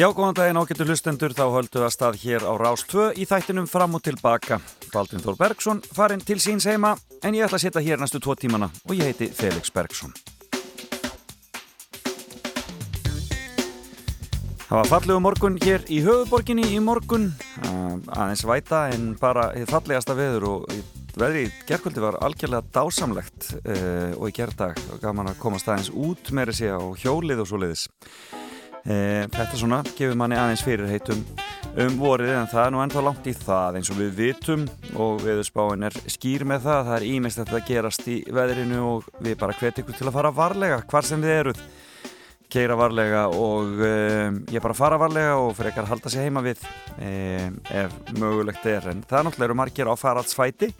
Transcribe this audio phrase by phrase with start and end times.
[0.00, 3.26] Já, góðan daginn ágættu hlustendur, þá höldum við að stað hér á Rás 2 í
[3.28, 4.56] þættinum fram og tilbaka.
[4.94, 8.32] Baldvin Þór Bergson farinn til síns heima, en ég ætla að setja hér næstu tvo
[8.32, 10.16] tímana og ég heiti Felix Bergson.
[14.70, 20.48] Það var fallegu morgun hér í höfuborginni í morgun, aðeins væta en bara fallegasta veður
[20.54, 20.68] og
[21.12, 25.92] veðri í gerðkvöldi var algjörlega dásamlegt uh, og í gerðdag gaf mann að komast aðeins
[25.92, 27.90] út með þessi á hjólið og svo leiðis.
[28.80, 31.20] E, þetta svona gefur manni aðeins fyrir heitum
[31.80, 34.64] um vorið en það er nú ennþá langt í það eins og við vitum
[34.98, 36.80] og viðspáinn er skýr með það.
[36.88, 40.16] Það er ímest að þetta gerast í veðrinu og við bara hvetjum ykkur til að
[40.16, 41.62] fara varlega hvar sem þið eruð.
[42.50, 43.94] Keira varlega og e,
[44.50, 46.64] ég bara fara varlega og fyrir ekkar halda sig heima við
[46.98, 47.12] e,
[47.84, 48.90] ef mögulegt er.
[48.90, 50.72] En það náttúrulega eru margir á faraldsfæti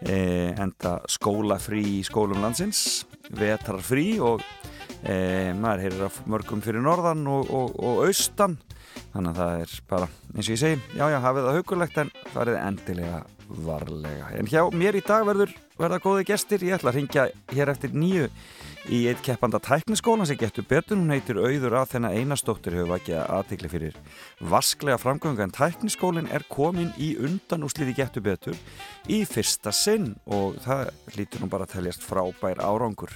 [0.00, 3.02] enda skóla frí í skólum landsins
[3.36, 4.40] vetrar frí og
[5.04, 5.16] e,
[5.56, 8.58] maður heyrir af mörgum fyrir norðan og, og, og austan.
[9.12, 12.14] Þannig að það er bara, eins og ég segi já já, hafið það hugulegt en
[12.34, 14.30] farið endilega varlega.
[14.38, 17.94] En hjá mér í dag verður verða góði gestir, ég ætla að ringja hér eftir
[17.96, 18.28] nýju
[18.90, 23.18] í eitt keppanda tækniskólan sem getur betur, hún heitir Auður að þennan einastóttir hefur vakið
[23.22, 23.98] aðtikli fyrir
[24.50, 28.60] vasklega framgöngu en tækniskólinn er komin í undan og slíði getur betur
[29.08, 33.12] í fyrsta sinn og það lítur nú bara að teljast frábær árangur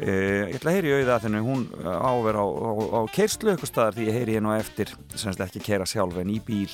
[0.00, 4.06] ég ætla að heyri auða þennu hún áver á, á, á keirslu eitthvað staðar því
[4.08, 4.94] ég heyri hérna eftir.
[5.14, 6.70] Semst ekki keira sjálf en í bíl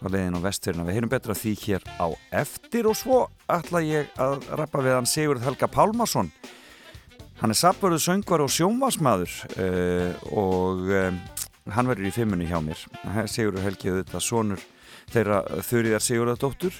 [0.00, 2.08] á leiðin á vestfjörna við heyrum betra því hér á
[2.42, 2.88] eftir.
[2.88, 6.32] Og svo ætla ég að rappa við hann Sigurð Helga Pálmarsson
[7.40, 11.18] hann er sapurðu söngvar og sjónvarsmaður uh, og um,
[11.74, 12.80] hann verður í fimmunni hjá mér.
[13.30, 14.62] Sigurður Helgi auðvitað sonur
[15.12, 16.78] þeirra þurriðar Sigurðardóttur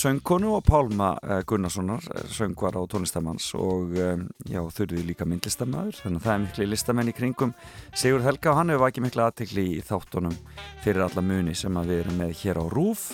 [0.00, 6.20] söngkonu og Pálma uh, Gunnarssonar, uh, söngvar á tónlistamanns og já, þurfið líka myndlistamæður, þannig
[6.20, 7.56] að það er miklu listamenn í kringum.
[7.92, 10.38] Sigur Helga og hann hefur vakið miklu aðtikli í þáttunum
[10.84, 13.10] fyrir alla muni sem við erum með hér á Rúf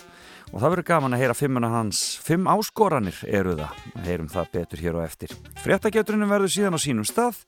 [0.53, 2.03] og það verður gaman að heyra fimmuna hans.
[2.23, 3.83] Fimm áskoranir eru það.
[3.97, 5.35] Að heyrum það betur hér og eftir.
[5.65, 7.43] Fréttageturinn verður síðan á sínum stað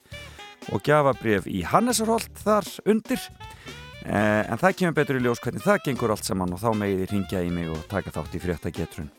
[0.75, 3.23] og gjafabref í Hannesarholt þar undir.
[3.23, 7.03] Eh, en það kemur betur í ljós hvernig það gengur allt saman og þá megið
[7.03, 9.11] þið ringja í mig og taka þátt í fréttagetrun.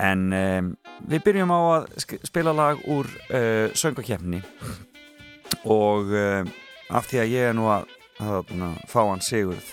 [0.00, 0.72] En um,
[1.06, 1.86] við byrjum á að
[2.26, 4.42] spila lag úr uh, söngakefni
[5.70, 6.42] og uh,
[6.90, 7.88] af því að ég er nú að,
[8.20, 8.54] að,
[8.90, 9.68] fá hann Sigurð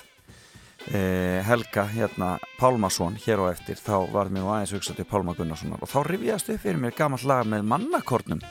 [0.94, 5.82] uh, Helga hérna Pálmarsson hér og eftir þá var mér aðeins hugsað til Pálma Gunnarssonar.
[5.82, 8.46] Og þá rifjast upp fyrir mér gaman lag með mannakornum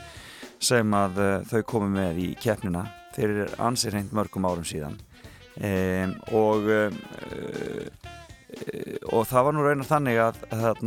[0.60, 2.84] sem að þau komu með í kefnina
[3.14, 4.98] fyrir ansir hreint mörgum árum síðan
[5.60, 6.94] Um, og um,
[9.12, 10.80] og það var nú raunar þannig að, að,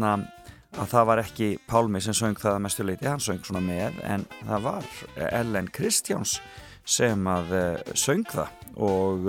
[0.74, 4.00] að það var ekki Pálmi sem söng það að mestu leiti, hann söng svona með
[4.04, 4.90] en það var
[5.30, 6.40] Ellen Kristjáns
[6.84, 8.60] sem að uh, söng það.
[8.82, 9.28] Og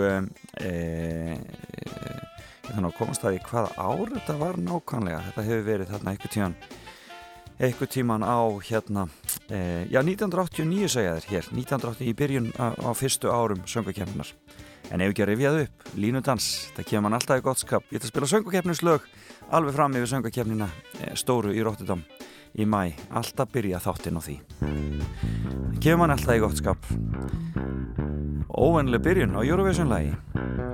[2.65, 5.21] þannig að komast það í hvaða ár þetta var nákvæmlega.
[5.27, 6.57] Þetta hefur verið þarna eitthvað tíman
[7.59, 9.05] eitthvað tíman á hérna
[9.93, 11.51] já 1989 segja þér hér.
[11.53, 14.33] 1980 í byrjun á, á fyrstu árum söngakefninar
[14.93, 17.87] En ef ekki að rifjað upp, línudans, það kemur mann alltaf í gott skap.
[17.89, 19.09] Ég ætla að spila söngakefnislög
[19.55, 20.69] alveg fram yfir söngakefnina
[21.01, 22.05] eh, stóru í Róttidám
[22.55, 22.93] í mæ.
[23.17, 24.39] Alltaf byrja þáttinn á því.
[24.61, 26.91] Það kemur mann alltaf í gott skap.
[28.55, 30.74] Óvennileg byrjun á Eurovision-lægi.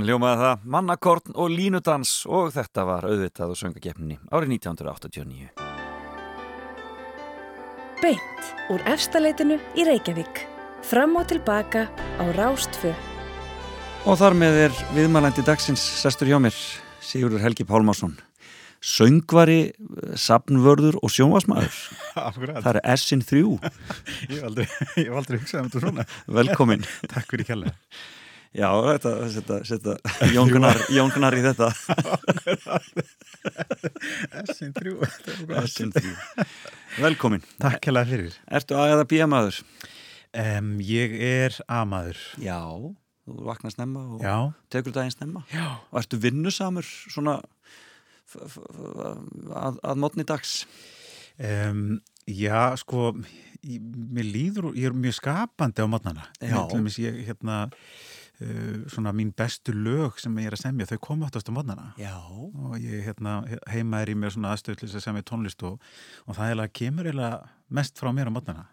[0.00, 5.48] Þannig ljómaði það mannakorn og línudans og þetta var auðvitað og söngakeppninni árið 1989.
[8.00, 10.40] Beint úr efstaleitinu í Reykjavík.
[10.88, 11.82] Fram og tilbaka
[12.16, 12.94] á Rástfö.
[14.08, 16.56] Og þar með er viðmælandi dagsins sestur hjá mér,
[17.04, 18.14] Sigurður Helgi Pálmásson.
[18.80, 19.74] Söngvari,
[20.16, 21.76] sapnvörður og sjónvasmaður.
[22.64, 23.44] Það er S-in 3.
[24.32, 24.66] Ég hef aldrei,
[25.12, 26.08] aldrei hugsað um þetta svona.
[26.40, 26.88] Velkomin.
[27.12, 27.76] Takk fyrir kjærlega.
[28.50, 29.92] Já, þetta, setja, setja
[30.34, 31.68] Jón Gunnar, í þetta
[34.50, 34.96] S-in-3
[35.60, 36.02] S-in-3
[36.98, 39.60] Velkomin Takk hella fyrir Ertu A eða B maður?
[40.34, 42.58] Um, ég er A maður Já,
[43.22, 44.34] þú vaknar snemma og Já.
[44.74, 45.78] tekur daginn snemma Já.
[45.86, 47.38] og ertu vinnusamur svona
[48.34, 50.64] að, að mótni dags?
[51.38, 53.12] Um, já, sko
[53.62, 56.26] ég, mér líður, ég er mjög skapandi á mótnana.
[56.42, 57.62] Ég, hérna
[58.88, 62.14] svona mín bestu lög sem ég er að semja þau koma áttast á mótnana Já.
[62.24, 65.80] og ég hérna, heima er í mér svona aðstöðlis að semja tónlist og,
[66.24, 68.68] og það eiginlega kemur eiginlega mest frá mér á mótnana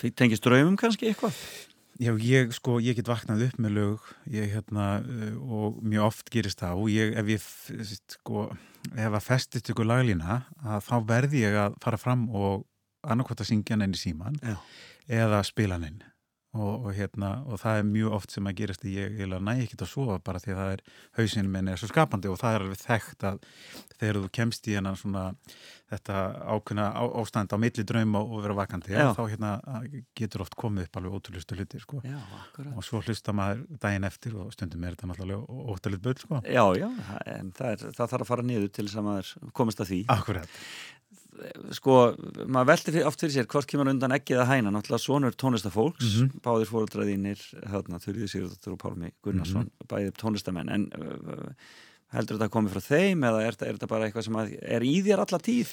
[0.00, 1.36] Því tengist draumum kannski eitthvað?
[2.00, 6.30] Já, ég sko, ég get vaknað upp með lög ég hérna uh, og mjög oft
[6.32, 7.48] gerist það og ég, ef ég
[8.16, 8.46] sko,
[8.94, 12.64] ef að festist ykkur laglína að þá verði ég að fara fram og
[13.04, 14.56] annarkvæmt að syngja hann inn í síman Já.
[15.20, 16.00] eða spila hann inn
[16.50, 19.52] Og, og, hérna, og það er mjög oft sem að gerast í ég eða næ
[19.62, 20.80] ekki að sofa bara því að það er
[21.20, 23.36] hausinu minn er svo skapandi og það er alveg þekkt að
[24.00, 25.22] þegar þú kemst í hennan svona
[25.90, 26.16] þetta
[26.54, 26.86] ákveðna
[27.22, 29.52] ástand á milli drauma og vera vakandi ja, þá hérna,
[30.18, 32.02] getur oft komið upp alveg ótrúlistu hluti sko.
[32.02, 32.18] já,
[32.74, 36.42] og svo hlusta maður daginn eftir og stundum er þetta náttúrulega óttalit böll sko.
[36.46, 36.88] Já, já,
[37.34, 40.00] en það, er, það þarf að fara niður til þess að maður komist að því
[40.14, 40.58] Akkurat
[41.76, 41.98] sko,
[42.46, 46.16] maður veldi oft fyrir sér hvort kemur undan ekki eða hæna, náttúrulega svonur tónlistafólks, mm
[46.16, 46.40] -hmm.
[46.46, 49.88] báðir fóröldraðínir þarna, Þurriði Sigurðardóttur og Pálmi Gunnarsson, mm -hmm.
[49.92, 51.54] bæðið tónlistamenn en uh,
[52.10, 54.38] heldur þetta að komi frá þeim eða er, er þetta bara eitthvað sem
[54.76, 55.72] er í þér alla tíð?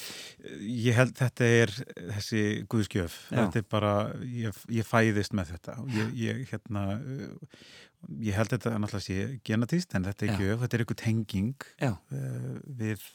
[0.69, 3.39] Ég held þetta er þessi guðskjöf Já.
[3.39, 6.85] þetta er bara, ég, ég fæðist með þetta ég, ég hérna
[8.21, 10.37] ég held þetta að náttúrulega sé genatist en þetta er Já.
[10.43, 11.97] gjöf, þetta er eitthvað tenging uh,
[12.83, 13.07] við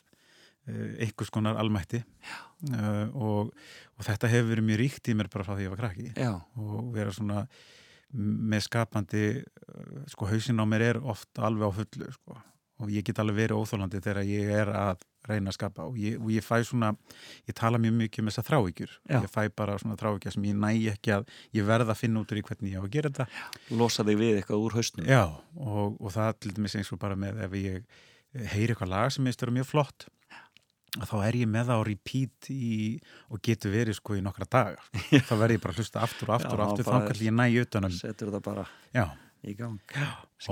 [0.70, 2.02] einhvers konar almætti.
[2.70, 3.52] Uh, og,
[3.98, 6.10] og þetta hefur verið mjög ríkt í mér bara frá því ég var krakki.
[6.14, 6.34] Já.
[6.60, 7.46] og vera svona
[8.12, 9.26] með skapandi
[10.12, 12.38] sko hausin á mér er ofta alveg á fullu sko.
[12.82, 15.84] Og ég get alveg verið óþólandi þegar ég er að reyna að skapa.
[15.86, 16.90] Og ég, og ég fæ svona
[17.46, 20.70] ég tala mjög mikið um þessa þrávíkjur ég fæ bara svona þrávíkja sem ég næ
[20.92, 23.28] ekki að ég verða að finna út úr í hvernig ég á að gera þetta.
[23.78, 25.06] Losa þig við eitthvað úr hausnum.
[25.06, 28.02] Já og, og það til dæmis eins og bara með ef ég
[28.32, 30.08] heyri eitthvað lag sem er mjög flott
[31.00, 32.68] þá er ég með það á repeat í,
[33.32, 34.82] og getur verið sko í nokkra dagar
[35.28, 37.46] þá verður ég bara að hlusta aftur og aftur og aftur þá kannski ég næ
[37.62, 37.96] utanum.
[37.96, 39.06] setur það bara Já.
[39.42, 39.80] í gang.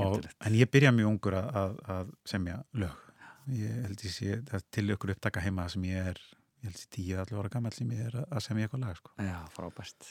[0.00, 3.06] Og, en ég byrja mjög ungur að, að, að semja lög.
[3.50, 6.20] Ég held ég sé til ykkur upptaka heima sem ég er
[6.60, 9.12] ég held því tíu allir ára gammal sem ég er að semja eitthvað lag sko.
[9.24, 10.08] Já, frábært.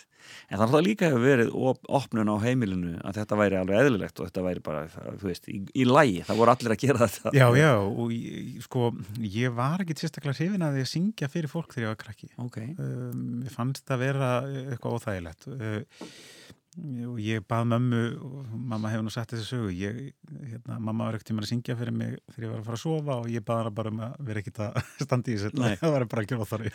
[0.50, 4.20] En það er líka hefur verið op opnun á heimilinu að þetta væri alveg eðlilegt
[4.20, 7.36] og þetta væri bara, þú veist, í, í lægi, það voru allir að gera þetta.
[7.38, 8.16] Já, já, og
[8.66, 8.90] sko,
[9.38, 12.32] ég var ekki sérstaklega hrifin að að syngja fyrir fólk þegar ég var krakki.
[12.42, 12.60] Ok.
[12.82, 14.34] Um, ég fannst það að vera
[14.66, 15.50] eitthvað óþægilegt.
[15.54, 16.10] Uh,
[17.10, 19.72] og ég bað mömmu og mamma hefur nú sett þessi sögu.
[19.76, 20.00] Ég,
[20.52, 22.84] hérna, mamma var ekkert tíma að syngja fyrir mig þegar ég var að fara að
[22.84, 25.96] sofa og ég baða hana bara um að vera ekkert að standa í þessu það
[25.96, 26.74] var bara ekki ráþari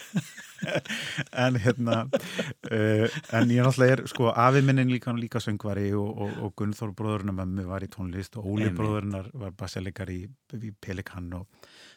[1.45, 3.07] en hérna uh,
[3.39, 7.37] en ég náttúrulega er, sko, afi minnin líka líka söngvari og, og, og Gunnþór bróðurinn
[7.37, 10.25] mömmu var í tónlist og Óli bróðurinnar var basselikar í,
[10.59, 11.49] í Pelikan og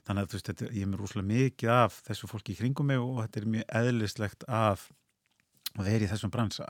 [0.07, 2.89] þannig að þú veist, þetta, ég er mér úslega mikið af þessu fólki í kringum
[2.91, 4.87] mig og þetta er mjög eðlislegt af
[5.77, 6.67] og þeir í þessum bransa.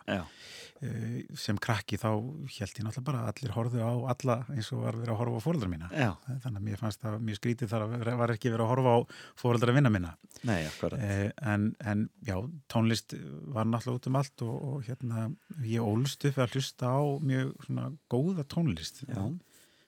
[0.77, 4.83] Uh, sem krakki þá held ég náttúrulega bara að allir horfðu á alla eins og
[4.83, 5.89] var verið að horfa á fóröldra mína.
[5.89, 6.11] Já.
[6.43, 8.99] þannig að mér fannst það mjög skrítið þar að var ekki verið að horfa á
[9.41, 10.13] fóröldra vinna mína
[10.45, 12.35] Nei, uh, en, en já,
[12.69, 13.15] tónlist
[13.53, 15.25] var náttúrulega út um allt og, og hérna
[15.65, 19.01] ég ólst upp að hlusta á mjög svona góða tónlist.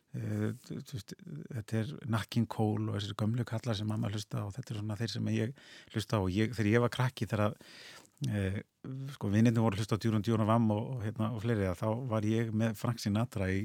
[0.10, 4.80] Uh, þetta er Nakkin Kól og þessir gömlu kallar sem mamma hlusta og þetta er
[4.80, 5.54] svona þeir sem ég
[5.94, 6.22] hlusta á.
[6.34, 7.60] Ég, þegar ég var krakki þegar að
[8.28, 8.58] Eh,
[9.14, 12.26] sko vinnirni voru hlust á Djúrun Djúrun Vam og, og, hérna, og fleiri þá var
[12.28, 13.62] ég með Frank Sinatra í,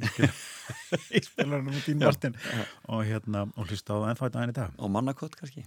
[1.19, 2.37] í spilarnum og Dín Martin
[2.87, 4.77] og, hérna, og hlust á það ennþá þetta aðeins í dag.
[4.79, 5.65] Og mannakott kannski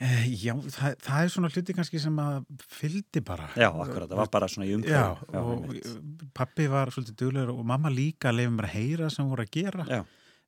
[0.00, 2.38] eh, já, það, það er svona hluti kannski sem að
[2.78, 3.50] fyldi bara.
[3.60, 7.66] Já, akkurat, það var bara svona í umhverju já, og pappi var svolítið duglegur og
[7.74, 9.86] mamma líka lefði mér að heyra sem voru að gera.
[9.90, 10.00] Já.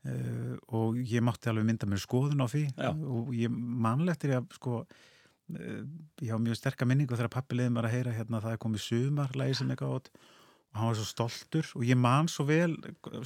[0.07, 2.91] Uh, og ég mátti alveg mynda mér skoðun á því já.
[2.95, 4.81] og ég mannlegtir ég að sko
[5.55, 8.83] ég hafa mjög sterkar minningu þegar pappi leiði mér að heyra hérna það er komið
[8.83, 11.69] sumar, lægi sem ég gátt og hann var svo stoltur.
[11.79, 12.75] Og ég man svo vel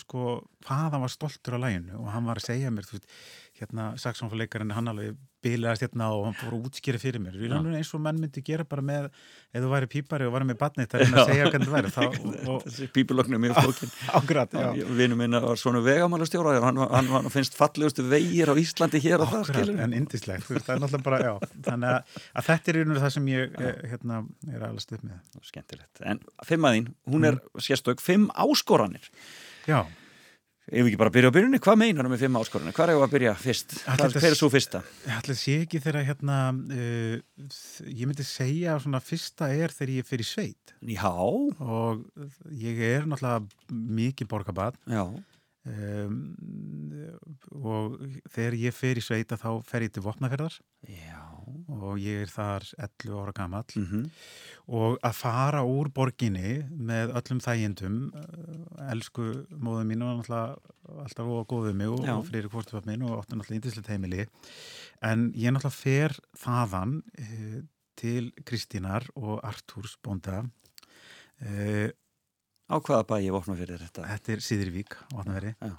[0.02, 0.26] sko
[0.66, 3.10] hvað hann var stoltur á læginu og hann var að segja mér, þú veist,
[3.60, 7.78] hérna saxónfleikarinn hann alveg bilaðist hérna og hann fór að útskýra fyrir mér, í rauninu
[7.78, 9.08] eins og menn myndi gera bara með,
[9.52, 11.92] ef þú væri pípari og væri með batnið, það er að segja hvernig það væri
[11.94, 12.00] þá,
[12.52, 13.94] og, Þessi pípulögn mjög flókin.
[14.20, 19.00] Ágrætt, já, Vinnu minna var svona vegamálastjóra hann, hann, hann finnst fallegustu vegir á Íslandi
[19.04, 21.32] hér og það en indislegt, það er náttúrulega bara, já
[21.70, 23.56] þannig að, að þetta er í rauninu það sem ég
[23.90, 24.20] hérna,
[24.50, 25.40] er alveg stuð með.
[25.46, 29.08] Skemmtilegt, en fimmaðín, hún er sérstök fimm áskoranir.
[29.68, 29.82] Já,
[30.70, 32.74] Ef við ekki bara byrja á byrjunni, hvað meinar með fimm áskoranir?
[32.76, 33.72] Hvað er það að byrja fyrst?
[33.88, 34.82] Hvað er svo fyrsta?
[35.02, 37.16] að sé ekki þegar hérna uh,
[37.90, 42.04] ég myndi segja að fyrsta er þegar ég í sveit Já, og
[42.54, 45.02] ég er náttúrulega mikið borgarbad já,
[45.68, 46.20] um,
[47.60, 47.98] og
[48.32, 50.56] þegar ég fer í sveita þá fer ég til Vopnaferðar
[50.88, 51.18] já.
[51.70, 53.66] Og ég er þar 11 ára gamall.
[53.74, 54.08] Mm
[54.70, 61.30] og að fara úr borginni með öllum þægindum uh, elsku móðu mín og náttúrulega alltaf
[61.30, 64.26] og góðið mig og, og hvort minn og áttu náttúrulega índislega heimili.
[65.02, 67.58] En ég náttúrulega fer þaðan uh,
[68.00, 70.44] til Kristínar og Artúrs bónda.
[71.40, 71.90] Uh,
[72.70, 74.06] Á hvaða bæi vopna fyrir þetta?
[74.06, 75.72] Þetta er Síðrivík á Vatnaveri Já.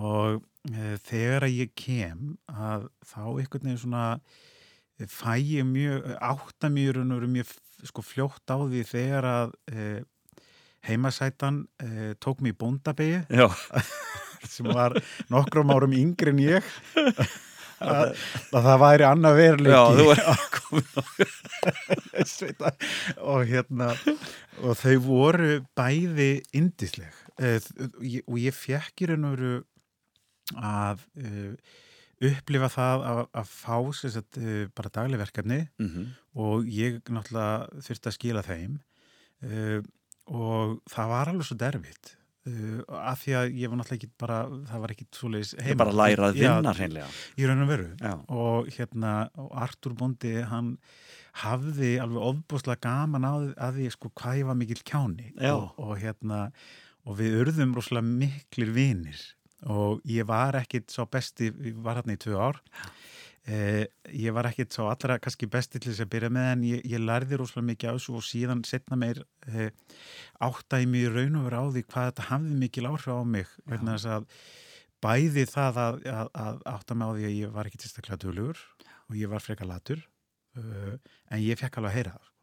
[0.00, 0.40] og
[0.70, 6.72] e, þegar að ég kem að þá einhvern veginn svona e, fæ ég mjög, átta
[6.72, 7.52] mjög raun og veru mjög
[7.90, 9.88] sko fljótt á því þegar að e,
[10.88, 13.50] heimasætan e, tók mig í bóndabegi Já,
[14.54, 14.96] sem var
[15.28, 16.72] nokkrum árum yngri en ég
[17.80, 18.14] að,
[18.54, 20.06] að það væri annað veruleiki já, þú
[20.58, 21.02] komin á
[22.28, 22.72] Sveita.
[23.22, 23.90] og hérna
[24.64, 27.58] og þau voru bæði indisleg uh,
[28.28, 29.54] og ég fekk í raun og veru
[30.60, 31.54] að uh,
[32.24, 36.06] upplifa það að, að fá sagt, uh, bara dagleg verkefni Mhm.
[36.34, 38.78] og ég náttúrulega þurfti að skila þeim
[39.44, 39.80] uh,
[40.34, 42.14] og það var alveg svo derfitt
[42.50, 44.38] uh, af því að ég var náttúrulega ekki bara
[44.70, 47.10] það var ekki svoleiðis er bara að læra að vinna hreinlega.
[47.36, 47.90] í raun og veru.
[48.00, 50.74] Já, og hérna og Artur Bondi hann
[51.44, 53.34] hafði alveg ofbúslega gaman á,
[53.68, 55.32] að því sko hvað ég var mikil kjáni.
[55.34, 55.54] Já.
[55.56, 56.44] og, og hérna
[57.04, 59.24] og við urðum rosalega miklir vinir.
[59.70, 62.60] Og ég var ekkit svo besti, ég var hérna í tvö ár
[63.50, 66.84] eh, ég var ekkit svo allra kannski besti til þess að byrja með en ég,
[66.94, 69.70] ég lærði rosalega mikið á þessu og síðan setna meir eh,
[70.44, 73.56] áttaði mig í raun og veru á því hvað þetta hafði mikil áhrif á mig
[73.64, 74.28] vegna þess að
[75.04, 78.60] bæði það að, að, að átta mig á því að ég var ekki tilstaklega duglugur
[79.10, 80.00] og ég var frekar latur
[80.56, 80.94] uh,
[81.30, 82.34] en ég fekk alveg að heyra það sko.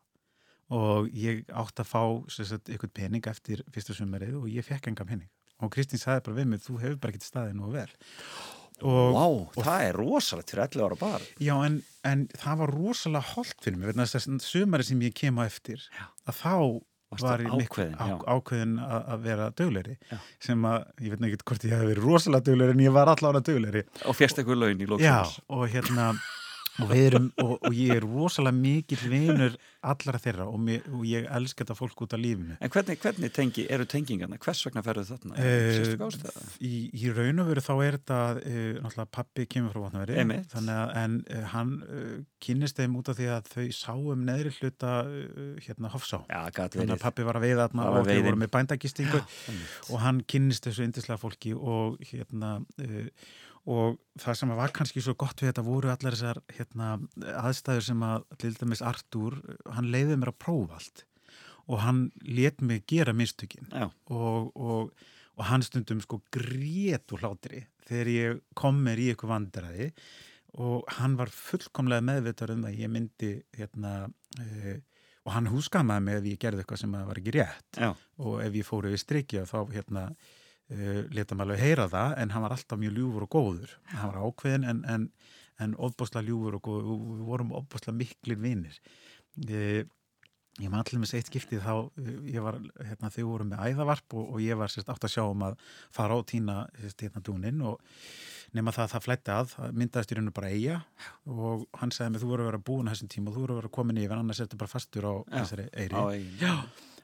[0.77, 5.07] og ég átt að fá sagt, eitthvað pening eftir fyrsta sumarið og ég fekk enga
[5.07, 5.29] pening.
[5.61, 7.89] Og Kristín sagði bara við mig, þú hefur bara ekki staðið nú vel
[8.81, 9.25] Vá,
[9.61, 13.77] það er rosalegt fyrir 11 ára bar Já, en, en það var rosalega holdt fyrir
[13.81, 16.07] mig, vegna þess að sumari sem ég kem á eftir, Já.
[16.31, 16.55] að þá
[17.11, 18.07] Varstu var ég ákveðin, já.
[18.07, 20.17] á, ákveðin að, að vera döglegri Já.
[20.47, 23.43] sem að, ég veit ekki hvort ég hef verið rosalega döglegri en ég var allavega
[23.49, 26.05] döglegri og fjast eitthvað laun í Já, lóksins og hérna
[26.79, 31.03] og, við erum, og, og ég er rosalega mikill vinur allra þeirra og, mér, og
[31.09, 32.55] ég elska þetta fólk út af lífinu.
[32.61, 34.39] En hvernig, hvernig tengi, eru tengingarna?
[34.41, 35.37] Hvers vegna ferðu þarna?
[36.07, 36.45] Ástæða?
[36.61, 41.19] í, í raun og veru þá er þetta uh, náttúrulega pappi kemur frá vatnaveri en
[41.19, 45.91] uh, hann uh, kynnist þeim út af því að þau sáum neðri hluta uh, hérna
[45.91, 46.21] Hofsá.
[46.29, 50.21] Já, þannig að pappi var að veiða þarna og þau voru með bændagistingu og hann
[50.29, 53.07] kynnist þessu yndislega fólki og hérna uh,
[53.69, 56.91] og það sem var kannski svo gott við þetta voru allar þessar hérna,
[57.43, 59.37] aðstæður sem að til dæmis Artúr,
[59.69, 61.05] hann leiði mér að prófa allt.
[61.69, 63.69] Og hann let mig gera mistökin.
[64.09, 64.91] Og, og,
[65.37, 69.91] og hann stundum sko grét úr hlátri þegar ég kom mér í eitthvað vandræði.
[70.61, 74.79] Og hann var fullkomlega meðvitað um að ég myndi hérna uh,
[75.21, 77.77] og hann húskamaði mig ef ég gerði eitthvað sem var ekki rétt.
[77.77, 77.91] Já,
[78.25, 80.05] og ef ég fóru við strikja þá hérna
[80.71, 83.77] uh, leta maður alveg heyra það en hann var alltaf mjög ljúfur og góður.
[83.93, 85.07] Hann var ákveðin en, en,
[85.61, 86.91] en ofbáslega ljúfur og góður.
[86.95, 88.77] Og við vorum ofbáslega miklir vinnir
[89.49, 89.81] uh,
[90.59, 94.17] ég maður allir með eitt skiptið þá uh, ég var, hérna, þau voru með æðavarp
[94.19, 95.57] og, og ég var sérst átt að sjá um að
[95.93, 97.79] fara á tína sérst hérna dúnin og
[98.57, 100.79] nema það að það flætti að, það myndaðist í rauninu bara eiga
[101.31, 103.61] og hann sagði mig þú voru að vera búin þessum tíma og þú voru að
[103.61, 105.95] vera komin yfir annars er þetta bara fastur á Já, þessari eyri.
[105.95, 106.51] á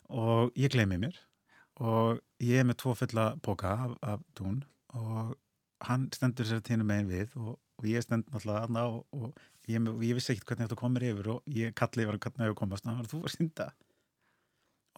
[0.08, 1.16] og ég gleymi mér
[1.78, 4.64] og ég er með tvo fulla póka af, af tún
[4.98, 5.36] og
[5.86, 9.78] hann stendur sér tínu megin við og, og ég stend náttúrulega aðna og, og, ég,
[9.78, 12.86] er ég vissi ekkert hvernig þetta komir yfir og ég kalli yfir hvernig það komast.
[12.86, 13.68] Og hann var þú að synda.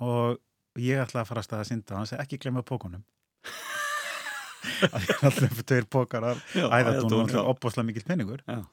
[0.06, 0.40] Og
[0.80, 1.94] ég ætlaði að fara að staða að synda.
[1.94, 3.04] Og hann segi ekki glemma pókunum
[4.94, 8.64] að ég alltaf tveir pókar af Já, æðatún og opbáslega mikill penningur Já.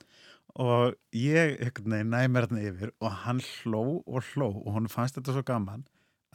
[0.58, 5.36] og ég veginn næmi hérna yfir og hann hló og hló og hún fannst þetta
[5.36, 5.84] svo gaman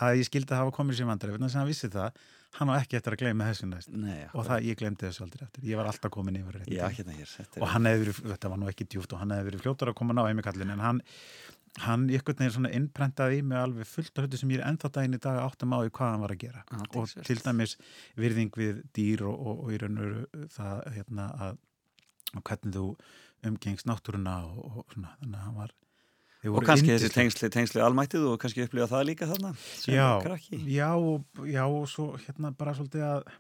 [0.01, 2.19] að ég skildi að hafa komið sér vandræði þannig að hann vissi það,
[2.57, 3.93] hann á ekki eftir að gleyma þessu næst.
[3.93, 6.83] Nei, og það, ég glemdi þessu aldrei eftir, ég var alltaf komin yfir rétt Já,
[6.89, 9.65] hérna hér og hann hefði verið, þetta var nú ekki djúft og hann hefði verið
[9.65, 11.01] fljótar að koma ná heimikallin en hann,
[11.85, 14.91] hann ykkur neginn svona innprentaði í mig alveg fullt af hluti sem ég er ennþá
[14.97, 16.63] daginn í dag áttum á í hvað hann var að gera.
[16.75, 17.77] Ah, og til dæmis
[18.19, 21.61] virðing við dýr og, og, og í raun og veru það hérna að
[22.41, 22.87] hvernig þú
[23.47, 25.77] umgengst náttúruna og, og svona, þannig að hann var
[26.41, 27.15] Og kannski þessi yndislegir.
[27.19, 30.57] tengsli, tengsli almættið og kannski upplifa það líka þarna sem já, krakki.
[30.73, 33.31] já, og, já og svo hérna bara svolítið að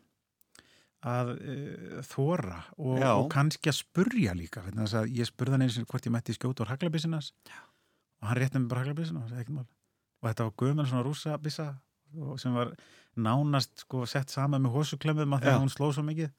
[1.01, 5.87] að uh, þóra og, og kannski að spurja líka að ég spurði hann eins og
[5.89, 7.31] hvort ég mætti skjóta úr haglabissinans
[8.21, 11.71] og hann rétti mig bara haglabissina og þetta var gömul svona rússabissa
[12.21, 12.75] og sem var
[13.17, 15.55] nánast sko, sett saman með hósuklemmum að því Já.
[15.55, 16.29] að hún sló svo mikið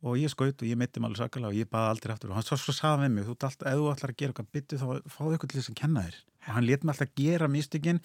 [0.00, 2.30] og ég skaut og ég mitti alveg sakalega og ég baði aldrei aftur.
[2.32, 4.52] Og hann svo, svo saði með mig, þú alltaf, ef þú ætlar að gera eitthvað
[4.56, 4.86] byttu þá
[5.16, 6.20] fáðu eitthvað til þess að kenna þér.
[6.40, 8.00] Og hann let mig alltaf gera místökin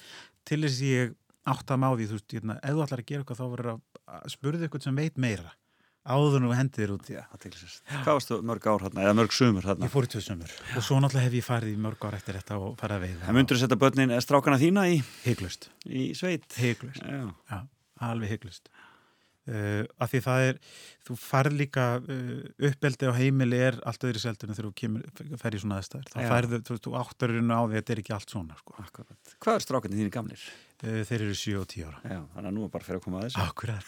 [0.45, 1.13] til þess að ég
[1.45, 3.84] átt að máði, þú veist, hérna, ef þú ætlar að gera eitthvað þá verður að
[4.05, 5.53] að spurðu eitthvað sem veit meira
[6.05, 7.45] áður nú hendið þér út í það.
[7.89, 9.88] Hvað varstu mörg ár hérna, eða mörg sumur hérna?
[9.88, 12.38] Ég fór í tvö sömur og svo náttúrulega hef ég farið í mörg ár eftir
[12.38, 13.21] þetta og farið að veiða.
[13.23, 16.45] Það myndur setja börnin eða strákana þína í, Hygglust, í sveit.
[17.49, 17.58] já,
[18.05, 18.69] alveg hygglust
[19.49, 20.60] uh, af því það er
[21.08, 22.36] þú farð líka uh,
[22.69, 24.71] uppeldi á heimili er allt öðru seldur en þú
[25.41, 28.15] fer í svona aðstæður þá færðu, þú þú áttarinn á því að þetta er ekki
[28.17, 28.77] allt svona sko.
[29.43, 30.47] Hvað er strákandi þínu gamlir?
[30.84, 33.05] uh, þeir eru 7 og 10 ára Já, þannig að nú er bara fyrir að
[33.05, 33.45] koma að þessu.
[33.45, 33.84] Akkurat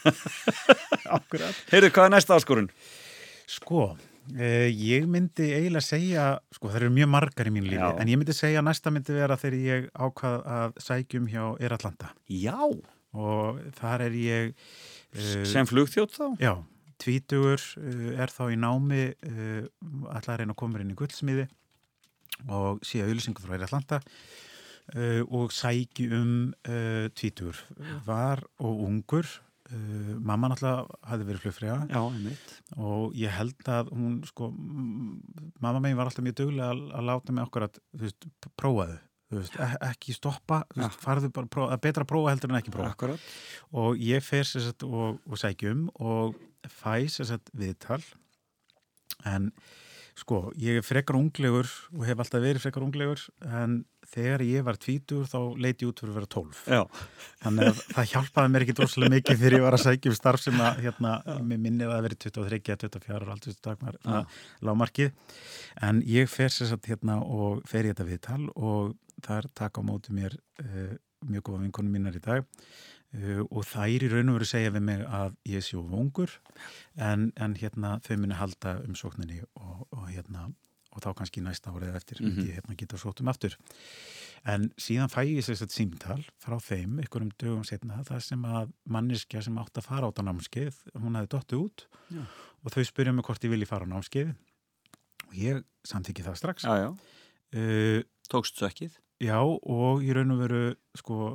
[1.17, 2.69] Akkurat Heyrðu, hvað er næsta áskorun?
[3.47, 3.83] Sko,
[4.35, 7.93] ég myndi eiginlega segja, sko það eru mjög margar í mínu lífi, Já.
[8.03, 12.09] en ég myndi segja að næsta myndi vera þegar ég ákvað að sækjum hjá Eratlanda
[12.27, 12.57] Já.
[13.15, 14.51] og þar er ég
[15.47, 16.25] Sem flugþjótt þá?
[16.41, 16.53] Já,
[17.01, 19.01] tvítugur uh, er þá í námi
[20.11, 21.47] allar að reyna að koma inn í gullsmiði
[22.53, 26.53] og sé auðlýsingu frá Eratlanda uh, og sæki um
[27.17, 27.59] tvítugur.
[28.05, 29.29] Var og ungur
[30.23, 32.03] mamma náttúrulega hafði verið flugfræða
[32.79, 34.47] og ég held að hún sko,
[35.59, 38.95] mamma megin var alltaf mjög duglega að, að láta mig okkur að veist, prófaðu
[39.33, 42.93] veist, e ekki stoppa, veist, farðu bara prófa, að betra prófa heldur en ekki prófa.
[42.95, 43.31] Akkurat.
[43.73, 46.37] og ég fer sett og, og sækjum og
[46.67, 48.01] fæ sett viðtal.
[49.27, 49.51] En
[50.17, 54.79] sko, ég er frekar unglegur og hef alltaf verið frekar unglegur en þegar ég var
[54.81, 56.61] tvítur þá leiti ég út fyrir að vera tólf.
[56.65, 56.81] Já.
[57.43, 60.43] þannig að það hjálpaði mér ekki droslega mikið þegar ég var að sækja um starf
[60.43, 61.13] sem að hérna,
[61.43, 63.99] mér minnir að það verið 23, 24 og allt þessu dagmar
[64.69, 65.35] lámarkið
[65.89, 69.87] en ég fer sér satt hérna og fer í þetta viðtal og þar taka á
[69.87, 70.93] móti mér uh,
[71.25, 74.85] mjög góða vinkonum mínar í dag uh, og þær í raun og veru segja við
[74.91, 76.31] mig að ég sé of ungur
[76.95, 80.49] en, en hérna þau muni halda umsókninni og, og hérna
[80.97, 82.45] og þá kannski næsta árið eftir mm Mhm.
[82.47, 83.53] ég hérna geta sótt um aftur
[84.49, 88.71] en síðan fæ ég sér satt símtal frá þeim einhverjum dögum setna það sem að
[88.89, 92.23] manneskja sem átt að fara á námskeið hún hefði dottið út Já.
[92.63, 94.31] og þau spyrja mig hvort ég vilji fara á námskeið
[95.27, 96.89] og ég samþykki það strax Já, já.
[97.57, 98.01] uh,
[98.31, 98.97] Tókst sökkið?
[99.23, 100.61] Já og í raun og veru
[100.97, 101.31] sko,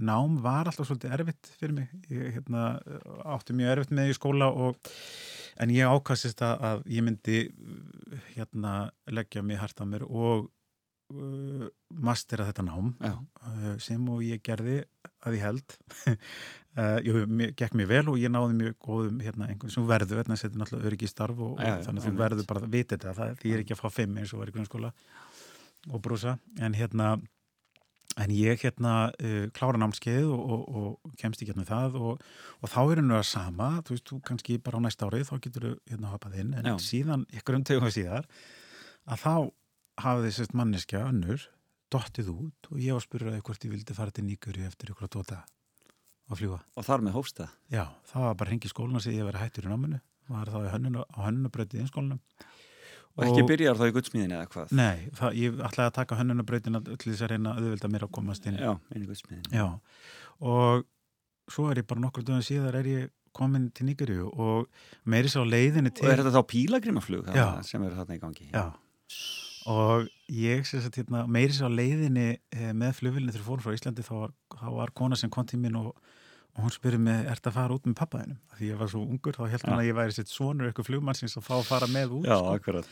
[0.00, 2.78] nám var alltaf svolítið erfitt fyrir mig, ég hérna,
[3.34, 4.78] átti mjög erfitt með í skóla og
[5.60, 7.42] en ég ákastist að, að ég myndi
[8.32, 8.74] hérna
[9.12, 10.48] leggja mig hart á mér og
[11.12, 13.14] uh, mastera þetta nám Já.
[13.20, 14.80] uh, sem og ég gerði
[15.22, 15.78] að ég held.
[16.72, 20.16] Uh, jú, mér, gekk mér vel og ég náði mjög góðum hérna einhvern sem verðu,
[20.16, 22.62] hérna þetta er náttúrulega öryggi starf og, Já, já, og þannig að þú verður bara
[22.62, 24.90] að vita þetta, það, því er ekki að fá fimm eins og var í grunnskóla
[25.90, 27.16] og brúsa, en hérna
[28.20, 32.26] en ég hérna uh, klára námskeið og, og, og kemst ekki hérna það og,
[32.60, 35.34] og þá er hennu að sama þú veist, þú kannski bara á næsta árið þá
[35.46, 36.76] getur þú hérna hoppað inn, en Já.
[36.84, 38.28] síðan ykkur um tegum síðar
[39.08, 39.34] að þá
[40.02, 41.48] hafði sérst manneskja önnur
[41.92, 44.92] dottið út og ég var að spyrja þau hvort ég vildi fara til Níkuri eftir
[44.92, 45.42] ykkur að dota
[46.30, 46.62] og fljúa.
[46.78, 47.48] Og þar með hófsta?
[47.72, 50.00] Já, það var bara hengi skólan að segja ég að vera hættur í náminu
[50.32, 52.20] var þá í hönnun, á hönnunabrötið í skólanum
[53.12, 54.70] Og ekki byrjar þá í gudsmíðinni eða hvað?
[54.78, 58.12] Nei, það, ég ætlaði að taka hönnunabröðina til þess að reyna að auðvelda mér að
[58.16, 59.58] komast inn Já, inn í gudsmíðinni.
[59.58, 59.66] Já,
[60.48, 60.86] og
[61.52, 64.68] svo er ég bara nokkur dögum síðar er ég komin til Nígeríu og
[65.08, 67.28] meiri svo á leiðinni Og til er þetta þá pílagrimaflug
[67.68, 68.48] sem er þarna í gangi?
[68.52, 68.64] Já,
[69.72, 73.76] og ég sé að hérna, meiri svo á leiðinni eh, með flugvillinni þegar fórum frá
[73.76, 75.92] Íslandi þá var, þá var kona sem kom til mín og,
[76.52, 78.38] og hún spurði mig, ert að fara út með pappaðinum?
[78.58, 79.78] Því ég var svo ungur, þá held hún Já.
[79.80, 82.52] að ég væri sitt sonur eitthvað flugmannsins að fá að fara með út Já, sko.
[82.58, 82.90] akkurat.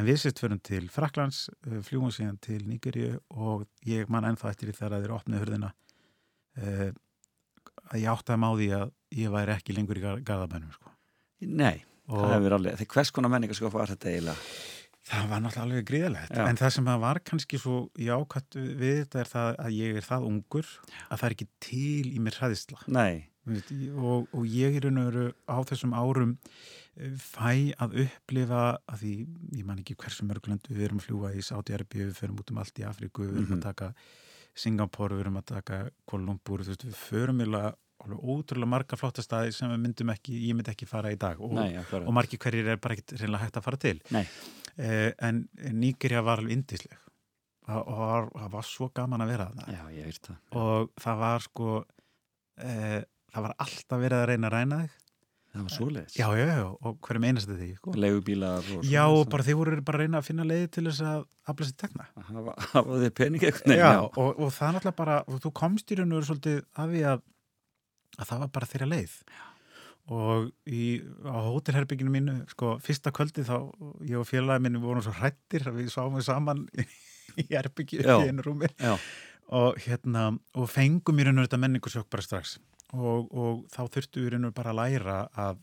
[0.00, 1.42] En við sérst fyrir til Fraklands,
[1.88, 5.72] fljúum síðan til Nígeríu og ég man ennþá eftir því þegar þeir opnið hurðina
[6.56, 6.90] uh,
[7.92, 10.94] að ég áttaði má því að ég væri ekki lengur í gar- garðabænum sko.
[11.42, 14.48] Nei, það og hefur alveg, þegar hvers konar menningarskópa var þetta eiginlega?
[15.02, 16.44] Það var náttúrulega alveg gríðalegt, Já.
[16.46, 20.26] en það sem var kannski svo jákvæmt við þetta er það að ég er það
[20.28, 20.68] ungur
[21.08, 23.24] að það er ekki til í mér hræðisla Nei,
[23.98, 26.36] og, og ég er raun og veru á þessum árum
[26.94, 29.14] eh, fæ að upplifa að því,
[29.58, 32.62] ég man ekki hversu mörgulöndu við erum að fljúa í Sáti-Arbíu, við förum út um
[32.62, 33.58] allt í Afríku, við erum Mhm.
[33.58, 33.90] að taka
[34.54, 37.74] Singapore, við erum að taka Kolumbur, þú veist, við förum alveg
[38.22, 41.52] ótrúlega marga flotta staði sem við myndum ekki, ég myndi ekki fara í dag og,
[41.54, 44.24] og margir hverjir er bara ekkert reynilega hægt að fara til Nei.
[44.78, 45.44] Eh, en
[45.78, 46.98] Nígerja var alveg indisleg
[47.72, 51.68] og var, það var svo gaman að vera þarna Já, það og það var sko
[52.58, 52.98] eh,
[53.32, 54.98] það var alltaf verið að reyna að ræna þig
[55.52, 57.92] Það var svoleiðis já, já, já, og hverjum einasta því sko.
[58.00, 59.18] Leigubílar og já, svoleiðis.
[59.18, 61.76] og bara þið voru bara að reyna að finna leiði til þess að afla sér
[61.82, 62.54] tekna Hafa,
[63.02, 63.74] þið pening eitthvað?
[63.76, 67.02] já, Og, og það náttúrulega bara, þú komst í raun og veru svolítið að því
[67.10, 67.24] að,
[68.16, 69.44] að það var bara þeirra leið já.
[70.10, 73.54] Og í, á hótelherbygginu mínu sko, fyrsta kvöldi þá
[74.08, 76.64] ég og félagi minni vorum svo hrættir að við sáum við saman
[77.40, 78.16] í herbyggju Já.
[78.18, 78.70] í einu rúmi.
[79.52, 82.56] Og hérna, og fengum í raun og þetta menningursjokk bara strax.
[82.92, 85.62] Og, og þá þurftu við í raun og bara að læra að,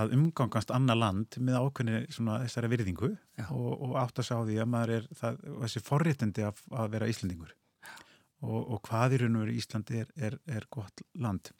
[0.00, 3.12] að umgangast annað land með ákveðni þessari virðingu
[3.50, 6.92] og, og átt að sá því að maður er það, og þessi forréttindi að, að
[6.96, 7.56] vera Íslendingur.
[8.46, 11.52] Og, og hvað í raun og Íslandi er, er, er gott land.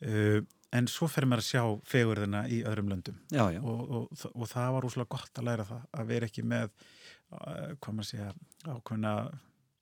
[0.00, 0.40] Uh,
[0.76, 3.20] en svo fer maður að sjá fegurðina í öðrum löndum.
[3.32, 3.60] Já, já.
[3.60, 7.70] Og, og, og það var úslega gott að læra það að vera ekki með uh,
[7.76, 8.32] hvað maður segja
[8.66, 9.14] ákveðna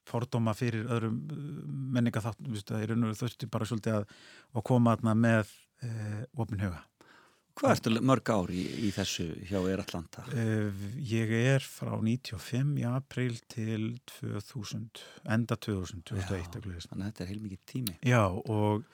[0.08, 1.18] fordóma fyrir öðrum
[1.92, 4.14] menninga þátt það er raun og þurfti bara svolítið að,
[4.56, 5.52] að koma þarna með
[5.84, 6.80] uh, opin huga
[7.58, 10.22] Hvað ertu mörg ár í, í þessu hjá Air Atlanta?
[10.30, 13.88] uh, ég er frá 95 í april til
[14.20, 15.02] 2000
[15.34, 16.62] enda 2000, 2001 Já.
[16.62, 16.86] já.
[16.88, 18.84] Þannig að þetta er heilmikið tími já og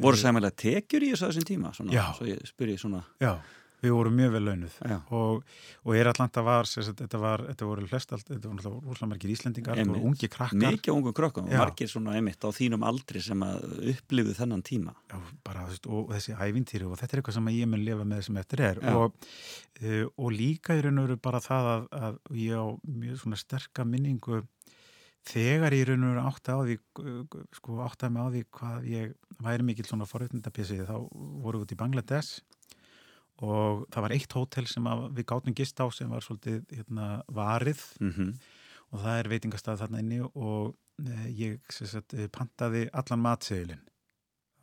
[0.00, 1.72] Voru sæmilega tekjur í þessu tíma?
[1.74, 2.04] Svona, Já.
[2.14, 3.32] Svo ég spyr ég svona já,
[3.80, 4.76] við vorum mjög vel launuð.
[5.16, 5.54] Og,
[5.86, 9.32] og er Atlanta var, sagt, þetta, var þetta voru flest allt, þetta voru náttúrulega margir
[9.34, 10.76] Íslendingar, þetta voru ungi krakkar.
[10.76, 14.94] Mikið ungum krökkum og margir svona einmitt á þínum aldri sem að upplifðu þennan tíma.
[15.12, 18.24] Já, bara, veist, og þessi ævintýri og þetta er eitthvað sem ég mun lifa með
[18.28, 18.84] sem eftir er.
[18.94, 19.28] Og,
[19.82, 22.66] uh, og líka í raun og veru bara það að, að ég á
[23.00, 24.44] mjög svona sterka minningu
[25.28, 26.76] þegar ég raun og veru átti á því
[27.56, 29.12] sko átti að mig á því hvað ég
[29.44, 32.40] væri mikill svona forréttindapjessið þá voru við út í Bangladesh
[33.40, 37.12] og það var eitt hótel sem að við gátum gist á sem var svolítið hérna,
[37.28, 38.32] varið mm
[38.90, 40.72] og það er veitingastað þarna inni og
[41.04, 43.84] e, ég sagt, eh, pantaði allan matseðilinn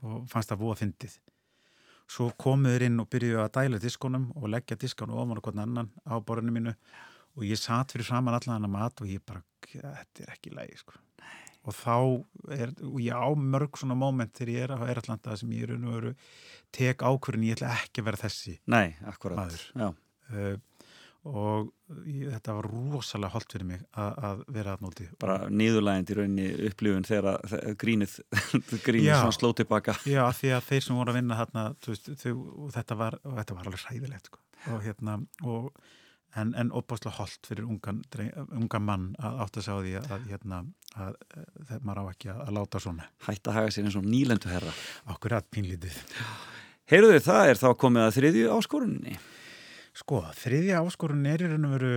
[0.06, 1.18] og fannst það voða fyndið.
[2.08, 5.92] Svo komuður inn og byrjuðu að dæla diskonum og leggja diskonum ofan og hvern annan
[6.08, 6.76] á borðinu mínu
[7.38, 10.80] og ég satt fyrir framan allan hana mat og ég bara, þetta er ekki lægi
[10.84, 11.00] sko.
[11.68, 11.96] Og þá
[12.56, 15.74] er, og ég á mörg svona moment þegar ég er á Eratlanda sem ég er
[15.76, 16.14] raun og veru
[16.72, 20.56] tek ákvörðin, ég ætla ekki að vera þessi Nei, akkurat uh,
[21.28, 21.74] og
[22.08, 25.08] ég, þetta var rosalega holdt fyrir mig að, að vera að nóti.
[25.20, 28.14] bara nýðurlægandi í rauninni upplifun þegar að- þegar grínið
[28.88, 29.18] grínið Já.
[29.20, 32.36] svona sló tilbaka Já, því að þeir sem voru að vinna þarna, veist, þau,
[32.78, 34.40] þetta var, þetta var alveg hræðilegt, sko.
[34.72, 35.68] Og hérna, og,
[36.38, 38.04] en, en opaslega holdt fyrir ungan,
[38.48, 40.62] ungan mann að átt að sjá því að, hérna,
[40.96, 41.18] að,
[41.68, 43.10] að maður á ekki að, að láta svona.
[43.28, 44.76] hætt að haga sér eins og nýlendu herra
[45.14, 45.98] Okkur að pínlítið.
[46.88, 49.18] Heyrðu það er þá komið að þriðju áskoruninni
[49.98, 51.94] Sko, þriðja áskorun er í raun og veru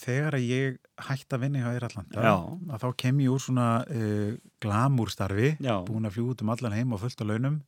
[0.00, 0.76] þegar að ég
[1.08, 2.34] hætti að vinna hjá Eirallanda, Já.
[2.70, 5.50] að þá kem ég úr svona uh, glamúrstarfi,
[5.88, 7.58] búin að fljúa út um allan heim og fullt á launum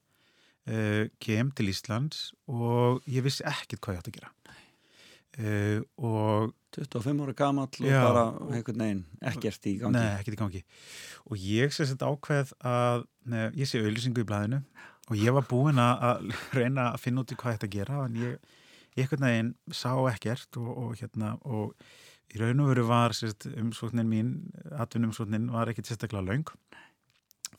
[0.71, 4.33] uh, kem til Íslands og ég vissi ekkert hvað ég átti að gera
[5.39, 8.01] uh, og 25 ára gamall og Já.
[8.01, 9.97] bara einhvern veginn ekkert í gangi.
[9.99, 10.63] Neða, ekkert í gangi.
[11.29, 14.63] Og ég sé þetta ákveð að neð, ég sé auðlýsingu í blæðinu
[15.11, 18.55] og ég var búin að reyna að finna út í hvað að gera en ég,
[18.97, 21.75] ég einhvern veginn sá ekkert og, og hérna og
[22.33, 24.33] í raun og veru var umsóknin mín,
[24.73, 26.49] atvinnumsóknin var ekkert sérstaklega laung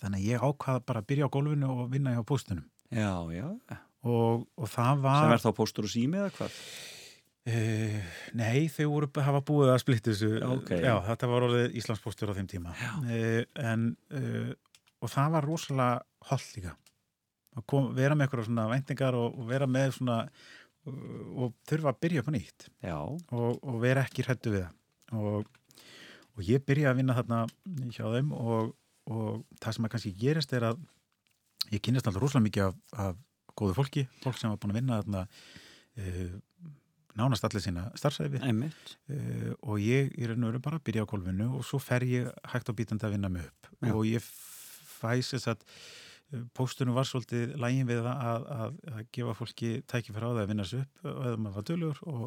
[0.01, 3.47] þannig að ég ákvaða bara að byrja á gólfinu og vinna hjá póstunum Já, já,
[4.05, 6.57] og, og það var sem er þá póstur og sími eða hvað?
[7.43, 7.97] Uh,
[8.39, 10.29] nei, þau voru að hafa búið að splitta þessu.
[10.47, 10.69] Ok.
[10.79, 12.75] já, þetta var orðið Íslandspostur á þeim tíma.
[13.03, 14.53] Uh, en uh,
[15.03, 16.75] og það var rosalega holdt líka.
[17.53, 20.21] Að kom, vera með eitthvað svona væntingar og, og vera með svona
[20.83, 22.65] og þurfa að byrja upp á nýtt.
[22.91, 24.79] Og, og vera ekki hrættu við það.
[25.19, 25.83] Og,
[26.33, 27.43] og ég byrja að vinna þarna
[27.93, 28.73] hjá þeim og,
[29.11, 30.81] og það sem að kannski gerist er að
[31.71, 33.21] ég kynast alltaf rosalega mikið af, af
[33.59, 35.23] góðu fólki, fólk sem var búin að vinna þarna
[37.19, 41.67] nánast allir sína starfsæfi uh, og ég og veru bara að byrja á gólfinu og
[41.67, 43.69] svo fer ég hægt á bítandi að vinna mig upp.
[43.83, 43.93] Já.
[43.93, 45.67] og ég fæs þess að
[46.55, 50.65] póstunum var svolítið lægin við að, að, að gefa fólki tækifæra á það að vinna
[50.67, 52.23] sér upp eða maður var dölur og,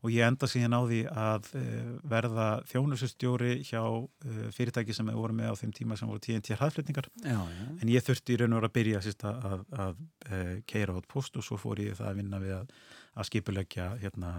[0.00, 5.20] og ég enda síðan á því að uh, verða þjónusustjóri hjá uh, fyrirtæki sem við
[5.20, 7.10] vorum með á þeim tíma sem voru TNT hraðflutningar.
[7.78, 11.10] En ég þurfti í raun og vera að byrja síst, að, að, uh, keira átt
[11.12, 12.78] post og svo fór ég það að vinna við að
[13.16, 14.32] að skipulegja hérna,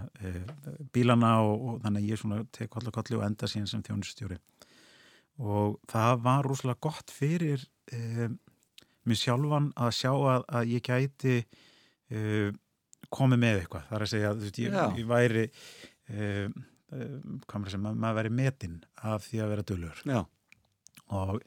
[0.94, 4.38] bílana og, og þannig að ég svona tek kollu kollu og enda síðan sem þjónustjóri
[5.38, 7.62] og það var rúslega gott fyrir
[7.94, 8.38] um,
[9.08, 12.50] mér sjálfan að sjá að, að ég gæti uh,
[13.14, 13.86] komið með eitthvað.
[13.88, 16.58] Þar að segja að ég, ég væri uh,
[17.70, 20.02] sem, maður væri metinn af því að vera dölur
[21.08, 21.38] og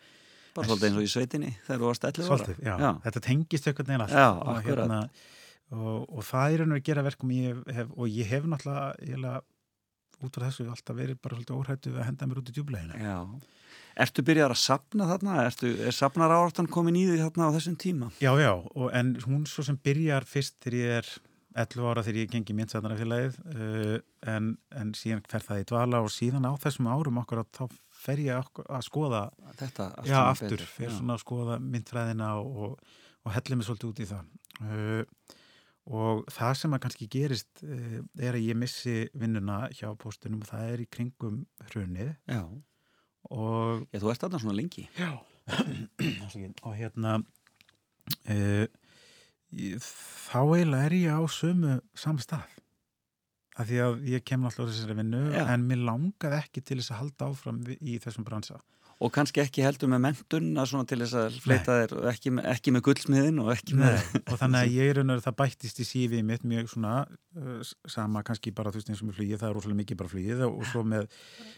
[0.56, 2.32] bara svolítið eins og í sveitinni þegar þú varst 11
[2.72, 2.91] ára.
[3.06, 5.02] Þetta tengist eitthvað neina og, hérna,
[5.71, 7.34] og, og það er einhvern veginn að gera verkum.
[7.36, 9.41] Ég hef, og ég hef náttúrulega
[10.21, 13.17] út frá þessu alltaf verið bara svolítið óhættu að henda mér út í djúbleginu
[14.01, 15.41] Ertu byrjar að sapna þarna?
[15.47, 18.07] Ertu, er sapnar áratan komin í því þarna á þessum tíma?
[18.23, 21.12] Já, já, og, en hún svo sem byrjar fyrst þegar ég er
[21.65, 23.97] 11 ára þegar ég gengi myndsætnarafélagið uh,
[24.31, 27.65] en, en síðan fer það í dvala og síðan á þessum árum okkur þá
[28.01, 29.25] fer ég að skoða
[29.60, 30.93] þetta já, aftur, betur, fer já.
[30.95, 32.79] svona að skoða myndfræðina og,
[33.25, 34.31] og helli mig svolítið út í það.
[34.62, 35.36] Uh,
[35.91, 40.51] og það sem að kannski gerist uh, er að ég missi vinnuna hjá postunum og
[40.51, 42.13] það er í kringum hrunið.
[42.32, 42.43] Já.
[43.32, 44.88] Og Já, þú ert aðnað svona lengi.
[44.97, 45.12] Já,
[46.65, 47.19] og hérna
[48.25, 48.67] e,
[49.51, 52.58] þá eiginlega er ég á sömu samstað
[53.60, 55.43] af því að ég kem alltaf á þessari vinnu Já.
[55.54, 58.62] en mér langaði ekki til þess að halda áfram í þessum bransa
[59.01, 60.51] og kannski ekki heldur með mentun
[60.89, 64.73] til þess að fleita þér ekki, ekki með gullsmiðin og ekki með og þannig að
[64.77, 68.81] ég er unnur það bættist í sífið mitt mjög svona uh, sama kannski bara þú
[68.81, 71.07] veist eins og með flýið það er óslulega mikið bara flýið og svo með,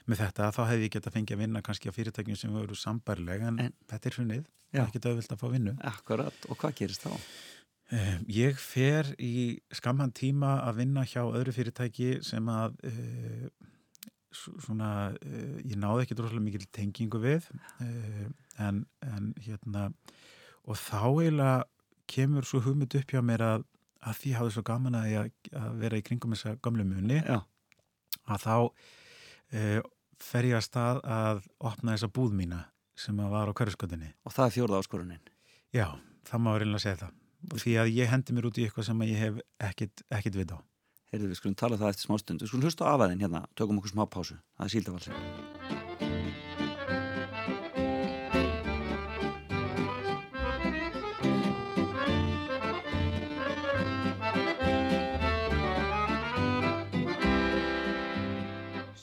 [0.08, 2.80] með þetta þá hefði ég gett að fengja að vinna kannski á fyrirtækjum sem eru
[2.80, 5.76] sambarilega en, en þetta er hrunnið, það er ekki döðvilt að fá vinnu.
[5.92, 7.12] Akkurat, og hvað gerist þá?
[7.94, 13.52] Uh, ég fer í skamman tíma að vinna hjá öðru fyrirtæki sem að uh,
[14.36, 18.28] svona, uh, ég náði ekki droslega mikil tengingu við uh,
[18.64, 19.90] en, en hérna
[20.64, 21.64] og þá eiginlega
[22.10, 23.66] kemur svo hugmynd upp hjá mér að,
[24.04, 27.42] að því hafði svo gaman að, að vera í kringum þessa gamlu muni Já.
[28.28, 29.80] að þá uh,
[30.24, 32.64] fer ég að stað að opna þessa búð mína
[33.00, 35.24] sem að var á hverjasköldinni og það er fjórða áskorunin.
[35.74, 35.88] Já,
[36.30, 37.16] það má reynilega segja það.
[37.60, 40.60] Því að ég hendi mér út í eitthvað sem ég hef ekkit, ekkit við á
[41.14, 42.42] Heyrðu, við skulum tala það eftir smá stund.
[42.42, 44.34] Við skulum hlusta á aðvæðin hérna, tökum okkur smá pásu.
[44.58, 45.14] Það er síldavalsið.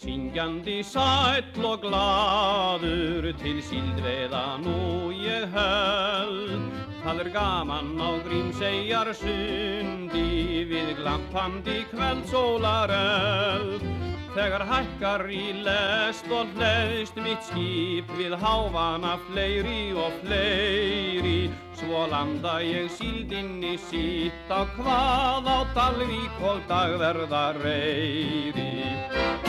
[0.02, 10.64] Syngjandi sæll og gladur til síldveða nú ég höld Það er gaman á grímsegjar sundi
[10.68, 13.86] við glampandi kveldsólaröld.
[14.34, 21.48] Þegar hækkar í lest og hlæðist mitt skip við hávana fleiri og fleiri.
[21.80, 29.39] Svo landa ég síldinni sítt á hvað á Dalvík og dagverða reyri.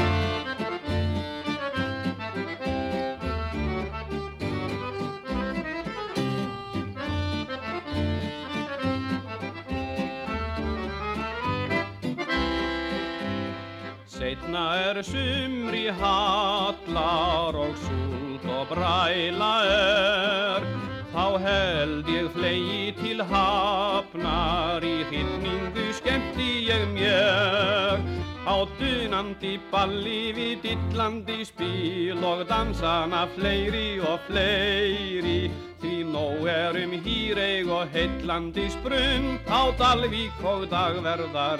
[14.41, 20.65] Setna er sumri hallar og súlt og bræla er.
[21.13, 28.01] Þá held ég flegi til hafnar í hinningu skemmti ég mér.
[28.49, 35.51] Á dunandi balli við dillandi spil og dansana fleiri og fleiri.
[35.81, 41.51] Því nóg erum hýreig og heillandi sprund á Dalvík og dagverða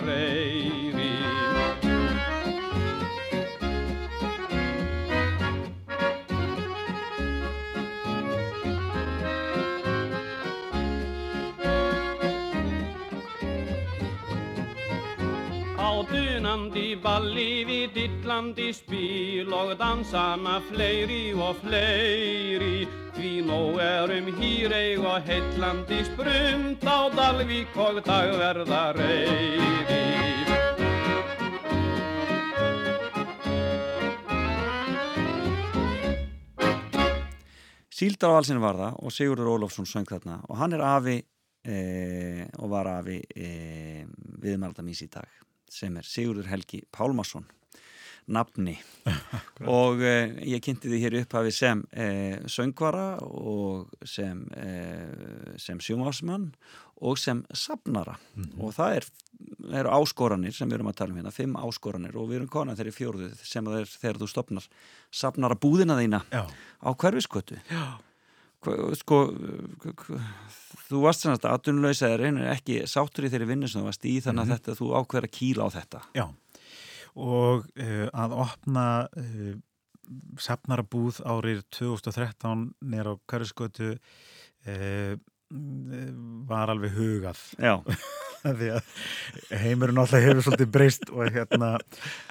[16.52, 22.88] dunandi balli við dillandi spil og dansana fleiri og fleiri.
[23.16, 30.02] Því nóg erum hýreig og heitlandi sprund á Dalvík og dagverða reyri.
[37.88, 40.42] Síldarvalsin var það og Sigurður Ólofsson söng þarna.
[40.50, 41.16] Og hann er afi
[41.64, 44.04] e, og var afi e,
[44.44, 45.32] viðmaldamís í dag
[45.72, 47.48] sem er Sigurður Helgi Pálmarsson
[48.32, 48.76] nafni.
[49.80, 56.52] Og uh, ég kynnti því hér upphafi sem uh, söngvara og sem, uh, sem sjómasmann
[57.02, 58.18] og sem safnara.
[58.60, 59.08] Og það er,
[59.82, 62.14] eru áskoranir sem við erum að tala um hérna, fimm áskoranir.
[62.14, 64.70] Og við erum konar þeirri fjóruð sem það er þegar þú stopnar
[65.12, 67.84] safnara búðina þína Já, á hverfiskötu já,
[69.00, 69.22] sko
[70.92, 74.08] þú varst sem að atvinnuleysa er reynir ekki sáttur í þeirri vinnu sem þú varst
[74.08, 76.02] í þannig að þetta, þú ákveður að kýla á þetta.
[76.18, 76.26] Já.
[77.22, 78.86] Og uh, að opna
[79.20, 79.52] uh,
[80.42, 85.14] safnarabúð árið 2013 nýra á Körðskötu uh,
[86.48, 87.40] var alveg hugað.
[87.60, 87.76] Já,
[88.60, 88.92] því að
[89.62, 91.74] heimurinn alltaf hefur svolítið breyst og hérna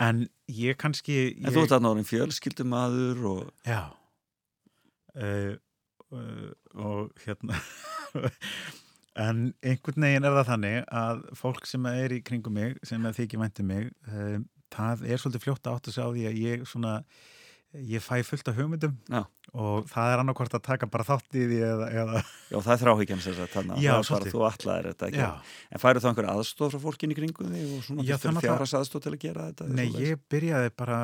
[0.01, 3.83] en ég kannski ég, en þú ert að orðin fjölskyldumadur og Já.
[5.11, 5.59] Uh,
[6.11, 7.59] og hérna
[9.27, 13.43] en einhvern veginn er það þannig að fólk sem er í kringum mig sem þykir
[13.43, 14.39] vænti mig uh,
[14.71, 16.95] það er svolítið fljótt að átta sig á því að ég svona
[17.71, 19.23] ég fæ fullt af hugmyndum Já.
[19.55, 22.81] og það er annarkvort að taka bara þátt í því eða, eða já, það er
[22.83, 25.21] þráhyggjum sem sagt þannig að það er bara þú allar þetta ekki.
[25.21, 28.75] Já, en færðu þá einhver aðstóð frá fólkinni kringum þig og svona Já, það fjárhans
[28.81, 30.99] aðstóð til að gera þetta nei ég byrjaði bara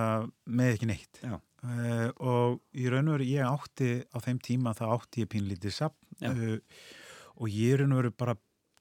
[0.58, 1.22] með ekki neitt.
[1.22, 1.36] Já.
[1.66, 5.74] Uh, og í raun og veru ég átti á þeim tíma þá átti ég pínlítið
[5.76, 6.58] sapn uh,
[7.36, 8.36] og ég í raun og veru bara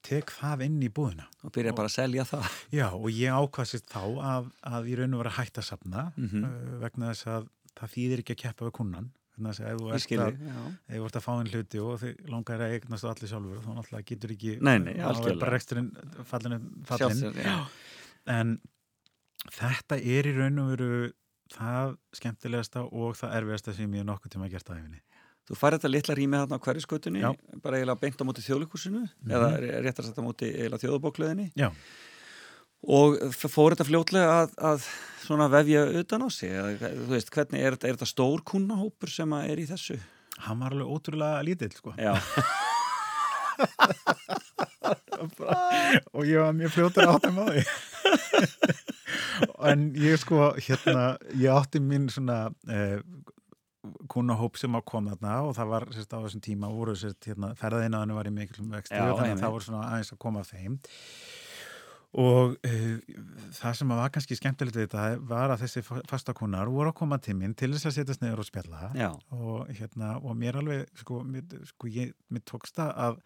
[0.06, 3.88] tek það inn í búðina og byrja bara að selja það Já, og ég ákvæðsist
[3.90, 6.44] þá að, að ég raun og hægt að safna Mhm.
[6.46, 9.08] uh, vegna þess að það þýðir ekki að keppa við kunnan
[9.50, 10.38] þess að ef þú ert að,
[11.18, 14.32] að fá einn hluti og þið langar að eignast þú allir sjálfur þá náttúrulega getur
[14.36, 14.94] ekki Nei, nei,
[15.42, 15.90] bara reksturinn
[16.30, 17.18] fallin, fallin.
[17.18, 17.58] Sjálfsögðu, já.
[18.32, 18.54] en
[19.58, 20.88] þetta er í raun og veru
[21.54, 25.00] það skemmtilegasta og það erfiðasta sem ég nokkuð tíma gert aðefinni
[25.46, 26.64] Þú fær þetta litla rými þarna á
[27.22, 27.28] Já.
[27.62, 29.30] bara eiginlega beint á móti þjóðleikusinu Mhm.
[29.30, 29.48] eða
[29.86, 31.68] réttar þetta á móti eiginlega þjóðabóklöðinni Já,
[32.86, 34.80] og fór þetta fljótlega að, að
[35.26, 39.32] svona vefja utan á sig eða, veist, hvernig er þetta, er þetta stór kunnahópur sem
[39.38, 39.98] er í þessu?
[40.38, 41.94] hann var alveg ótrúlega lítill sko.
[41.96, 42.12] Já,
[45.20, 47.64] og ég var mjög fljótur áttum á því.
[49.70, 53.00] En ég sko hérna, ég átti mín svona eh,
[54.10, 57.52] kunahóp sem að koma þarna og það var sérst á þessum tíma voru sérst hérna,
[57.58, 60.78] ferðaðinaðinu var í miklum og þannig að það voru svona aðeins að koma þeim.
[62.16, 63.16] Og uh,
[63.58, 66.96] það sem að var kannski skemmtilegt við þetta var að þessi fa- fastakunnar voru að
[67.02, 68.86] koma til mín til þess að setjast niður og spjalla.
[69.36, 73.18] Og hérna og mér alveg sko, mér, sko ég, mér tókst það að,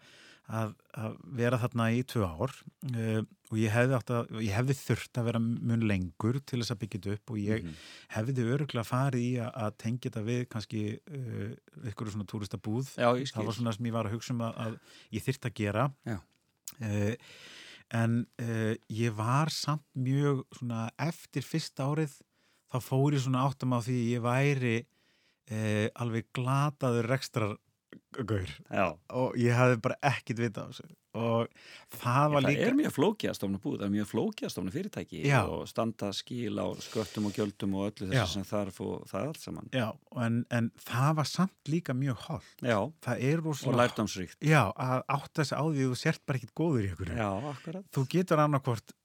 [0.51, 5.19] að, að vera þarna í tvö ár uh, og ég hefði, að, ég hefði þurft
[5.21, 7.77] að vera mun lengur til þess að byggja þetta upp og ég Mhm.
[8.15, 12.91] hefði öruglega farið í að, að tengja þetta við kannski uh, ykkur svona túristabúð.
[12.99, 14.77] Já, það var svona sem ég var að hugsa um að,
[15.15, 15.87] ég þyrft að gera.
[16.81, 17.15] Uh,
[17.91, 18.13] en
[18.87, 22.13] ég var samt mjög svona eftir fyrsta árið
[22.71, 24.75] þá fór ég svona áttum á því ég væri
[25.99, 27.57] alveg glataður rekstrar
[28.21, 31.49] gaur Já, og ég hefði bara ekkit vita á þessu og
[31.91, 34.53] það var það líka er mjög flókið að stofna búð, það er mjög flókið að
[34.53, 35.39] stofna fyrirtæki Já.
[35.43, 38.21] og standa skil á sköttum og gjöldum og öllu Já.
[38.21, 39.67] þessu sem þarf og það er allt saman.
[39.75, 39.87] Já,
[40.23, 42.23] en, en það var samt líka mjög
[42.63, 44.39] Já, það er og rosalega lærdomsríkt.
[44.39, 47.91] Já, að átta þessi á því að þú sért bara ekkit góður í Já, akkurat.
[47.91, 48.95] þú getur annarkvort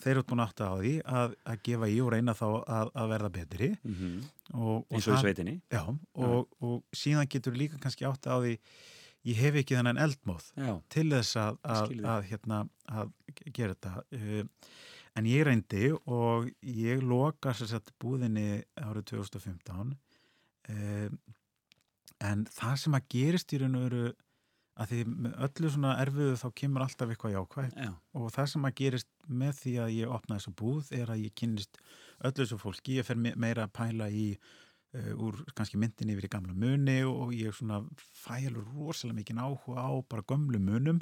[0.00, 3.12] þeir eru búin átt á því að, að gefa í og reyna þá að, að
[3.14, 3.70] verða betri.
[3.86, 4.18] Mm
[4.54, 5.56] og, og Eins og í sveitinni.
[5.72, 5.80] já,
[6.22, 8.52] og, og síðan getur líka kannski átt á því
[9.26, 13.10] ég hef ekki þennan eldmóð Já, til þess að, að, að, hérna, að
[13.56, 14.04] gera þetta.
[14.14, 14.44] Uh,
[15.18, 21.08] en ég reyndi og ég loka sér sett búðinni árið 2015 uh,
[22.26, 24.04] en það sem að gerist í raun og veru
[24.76, 28.66] að því með öllu svona erfiðu þá kemur alltaf eitthvað jákvæð já, og það sem
[28.68, 29.08] að gerist
[29.42, 31.78] með því að ég opna þessa búð er að ég kynnist
[32.20, 36.28] öllu þessu fólki, ég fer me- meira að pæla í uh, úr kannski myndin yfir
[36.28, 37.80] í gamla muni og ég svona
[38.26, 41.00] fælu rosalega mikið áhuga á bara gömlu munum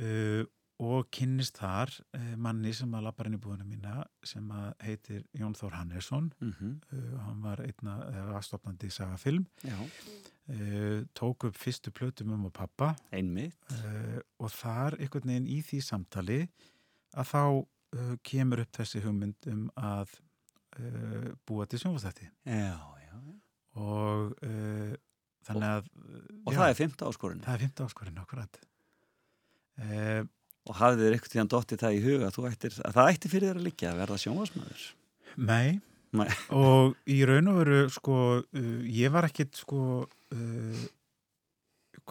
[0.00, 0.44] uh,
[0.76, 5.22] og kynnist þar uh, manni sem að labbar inn í búðina mína sem að heitir
[5.40, 6.26] Jón Þór Hannesson.
[6.44, 7.94] Mm uh, hann var einna,
[8.36, 10.32] aðstofnandi sagafilm, já, uh,
[11.18, 13.56] tók upp fyrstu plötum um og pappa einmitt.
[13.72, 16.36] uh, og þar einhvern veginn í því samtali
[17.18, 20.12] að þá uh, kemur upp þessi hugmynd um að
[20.78, 23.34] uh, búa til sjónvastætti Já, já, já.
[23.82, 24.36] og
[25.46, 25.90] þannig að
[26.46, 27.42] Og það er fymta áskorun.
[27.42, 28.60] það er fymta áskorinn akkurat
[30.66, 33.50] Og hafið þér eitthvað tíðan dottið það í huga að, ættir, að það ætti fyrir
[33.50, 34.86] þér að liggja að verða sjónvarsmaður?
[35.36, 35.80] nei
[36.16, 36.28] Nei.
[36.56, 40.84] og í raun og veru sko uh, ég var ekkit sko uh,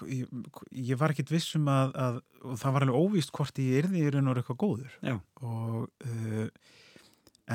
[0.10, 0.32] ég,
[0.72, 2.22] ég var ekkit viss um að, að
[2.62, 4.98] það var alveg óvíst hvort ég yrði í raun og veru eitthvað góður.
[5.06, 5.16] Já.
[5.42, 6.48] og uh,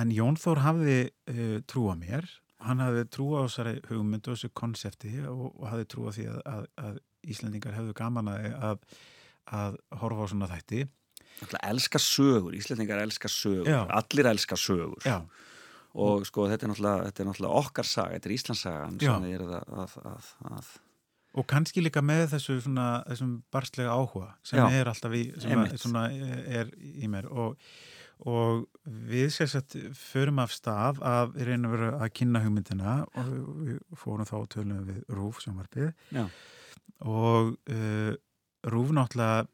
[0.01, 2.29] en Jón Þór hafði uh, trúa mér.
[2.61, 6.41] Hann hafði trúa á þessari hugmyndu og þessu konsepti og, og hafði trúa því að,
[6.53, 6.99] að, að
[7.31, 8.99] Íslendingar hefðu gaman að, að,
[9.61, 10.87] að horfa á svona þætti.
[11.65, 13.69] Elskar sögur, Íslandingar elskar sögur.
[13.69, 13.85] Já.
[13.97, 15.01] allir elskar sögur.
[15.05, 15.23] Já,
[15.95, 19.11] og sko þetta er náttúrulega, þetta er náttúrulega okkar saga, þetta er Íslandssagan Já.
[19.11, 20.71] sem er að, að, að, að
[21.39, 24.67] og kannski líka með þessu svona, þessum barslega áhuga sem Já.
[24.81, 27.29] er alltaf í, sem að, svona er í mér.
[27.31, 27.71] Og,
[28.27, 33.31] og við sérsagt förum af stað að við reynum að kynna hugmyndina og
[33.69, 36.27] við fórum þá tölum við Rúf sem var byggð
[37.07, 38.13] og uh,
[38.75, 39.47] Rúf náttúrulega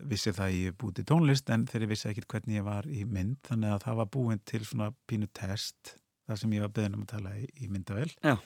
[0.00, 3.40] vissi það ég búið til tónlist en þeir vissi ekkit hvernig ég var í mynd
[3.48, 7.06] þannig að það var búin til svona pínu test þar sem ég var beðin um
[7.06, 8.36] að tala í, í myndavel Já.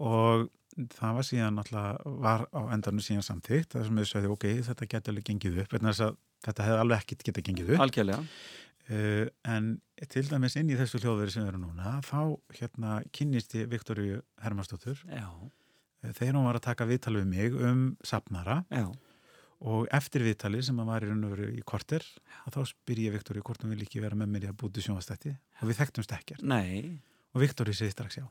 [0.00, 0.48] og
[0.96, 4.90] það var síðan náttúrulega var á endanum síðan samþygt þar sem við sögðu ok, þetta
[4.94, 5.78] getur alveg gengið upp
[6.42, 7.82] þetta hefði alveg ekkit getað gengið upp.
[8.90, 9.76] Uh, en
[10.10, 14.18] til dæmis inn í þessu hljóðveri sem við erum núna þá hérna kynnist ég Viktoríu
[14.42, 18.64] Hermansdóttur Já, uh, þegar hún var að taka viðtal við mig um safnara.
[18.74, 18.88] Já,
[19.62, 22.04] og eftir viðtali sem að var í raun og veru í korter
[22.50, 25.34] þá spyr ég Viktoríu hvort hún vil ekki vera með mér í að búti sjónvastætti
[25.60, 26.42] og við þekktumst ekkert.
[26.42, 26.98] Nei,
[27.32, 28.26] og Viktoríu segi strax já.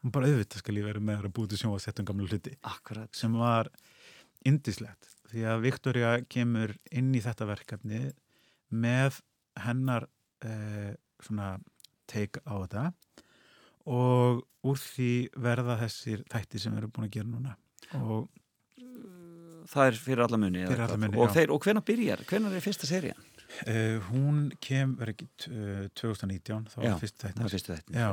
[0.00, 2.54] Hún bara auðvitað skal ég vera með að búti sjónvastætti um gamla hluti.
[2.70, 3.10] Akkurat.
[3.16, 3.68] Sem var
[4.46, 8.04] indislegt því að Viktoria kemur inn í þetta verkefni
[8.70, 9.20] með
[9.60, 10.06] hennar
[10.46, 11.56] eh, svona
[12.10, 12.84] take á þetta.
[13.90, 17.56] Og úr því verða þessir þætti sem við erum búin að gera núna.
[17.98, 18.28] Og
[19.70, 22.88] Það er fyrir alla muni Fyrir alla muni, og, og hvenær byrjar, hvenær er fyrsta
[22.90, 23.26] serían?
[23.66, 27.44] eh, hún kem, ekki uh, 2019 þá var fyrst Það þættin.
[27.44, 28.08] er fyrstu þetta Já.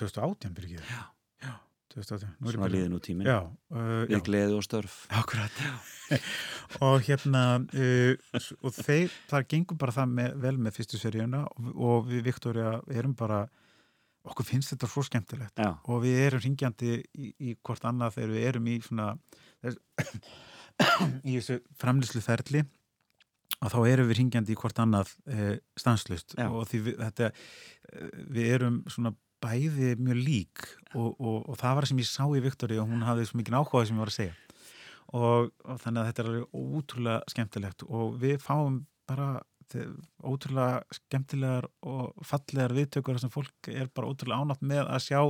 [0.00, 1.02] 2018 Já.
[1.44, 1.52] já
[1.96, 3.28] 2018 Nú er ég Svona liðin út tíminn.
[3.30, 3.38] Já,
[3.72, 4.96] uh, Við gleðu og störf.
[5.16, 5.60] Akkurat
[6.86, 11.70] og hérna uh, og þeir, það gengur bara það með, vel með fyrstu seríuna og,
[11.76, 13.46] og við Viktoria erum bara
[14.26, 15.56] okkur finnst þetta svo skemmtilegt.
[15.62, 19.12] Já, og við erum ringjandi í, í hvort annað þegar við erum í svona
[19.62, 19.78] þess,
[21.28, 22.64] í þessu framlýslu ferli
[23.64, 26.48] og þá erum við ringjandi í hvort annað e, stanslust Já.
[26.50, 27.30] og því við, þetta,
[27.92, 30.66] eh, við erum svona bæði mjög lík
[30.96, 33.40] og, og, og það var það sem ég sá í Viktori og hún hafði svo
[33.40, 34.36] mikið áhuga sem ég var að segja
[35.16, 39.28] og, og þannig að þetta er alveg ótrúlega skemmtilegt og við fáum bara
[40.22, 45.20] ótrúlega skemmtilegar og fallegar viðtökur sem fólk er bara ótrúlega ánátt með að sjá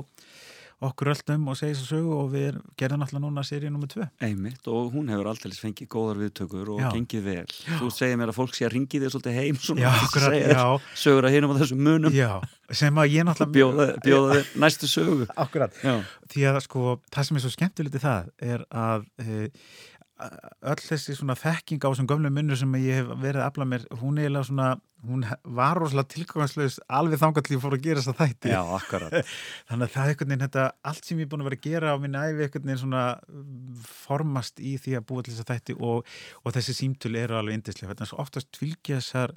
[0.84, 4.06] okkur öllum og segja þessu sögu og við gerðum alltaf núna seríu nummið tvö.
[4.26, 6.88] Einmitt og hún hefur alltaf fengið góðar viðtökur og Já.
[6.92, 7.46] gengið vel.
[7.80, 10.52] Þú segir mér að fólk sé að ringi þér svolítið heim svona Já, akkurat, segja
[10.52, 10.66] já,
[11.06, 12.16] sögur að hinum á þessum munum.
[12.16, 12.30] Já,
[12.82, 15.28] sem að ég náttúrulega bjóða, bjóða þér næstu sögu.
[15.46, 15.96] Akkurat, Já,
[16.34, 19.50] því að sko það sem er svo skemmtilegt í það er að e,
[20.16, 23.86] öll þessi svona þekking á þessum gömlu munur sem ég hef verið að afla mér,
[24.00, 24.68] hún er eiginlega svona
[25.06, 25.24] hún
[25.56, 28.52] var rosalega tilgangslaus alveg ég fór að gera þess að þætti.
[28.54, 29.16] Já akkurat.
[29.68, 31.66] Þannig að það er einhvern veginn þetta allt sem ég er búin að vera að
[31.68, 35.44] gera á minni æfi einhvern veginn svona mm, formast í því að búa til þess
[35.44, 39.36] að þætti og, og þessi símtöl eru alveg indislega þannig að oftast fylgja þessar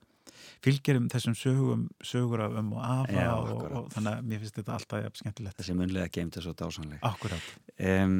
[0.66, 4.58] fylgjarum þessum sögum sögur af um og afa Já, og, og þannig að mér finnst
[4.60, 5.58] þetta alltaf jafn skemmtilegt.
[5.60, 7.52] Þessi munlega geimt er svo dásanleg Akkurat,
[7.92, 8.18] um,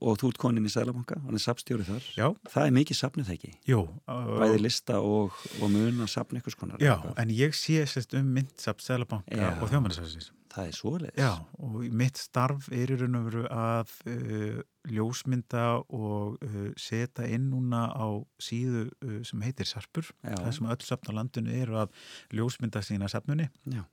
[0.00, 2.08] Og þú ert konin í Sælabanka, hann er sapstjóri þar.
[2.16, 6.42] Já, Það er mikið sapnið það ekki jú Bæði lista og, og mun að sapna
[6.42, 11.20] ykkur skonar Já, en ég sé sérst um myndsap Sælabanka og þjómannisafsins Það er svoleiðis
[11.22, 11.30] Já,
[11.62, 14.56] og mitt starf er í raun og veru að uh,
[14.90, 18.06] ljósmynda og uh, setja inn núna á
[18.42, 20.34] síðu uh, sem heitir Sarpur, Já.
[20.34, 21.94] það sem öll safn á landinu eru að
[22.34, 23.84] ljósmynda sína safnunni Já.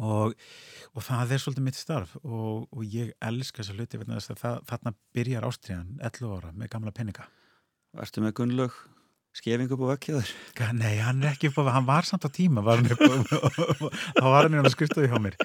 [0.00, 0.32] og,
[0.94, 4.00] og það er svolítið mitt starf og, og ég elska þessa hluti
[4.70, 7.28] þarna byrjar ástriðan 11 ára með gamla peninga.
[7.98, 8.80] Ertu með Gunnlaug
[9.38, 10.30] skefing upp á vekkjaður?
[10.58, 12.88] Ga- Nei, hann er ekki upp á, hann var samt á tíma, var hann
[14.18, 15.36] þá var hann í hann að skrifstofi hjá mér.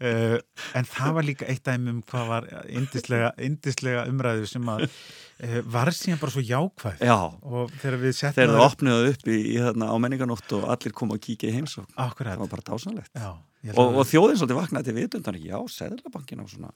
[0.00, 0.38] Uh,
[0.78, 5.58] en það var líka eitt dæmi um hvað var indislega, indislega umræðu sem að uh,
[5.74, 7.04] var síðan bara svo jákvæð.
[7.06, 10.66] Já, Og þegar við settum þegar það opniðu upp í, í þarna á menninganótt og
[10.76, 13.30] allir kom að kíkja í heimsókn Akkurat, það var bara dásanlegt já.
[13.76, 16.72] og, og þjóðin svolítið vaknaði til vitundan já, Seðlabankin á svona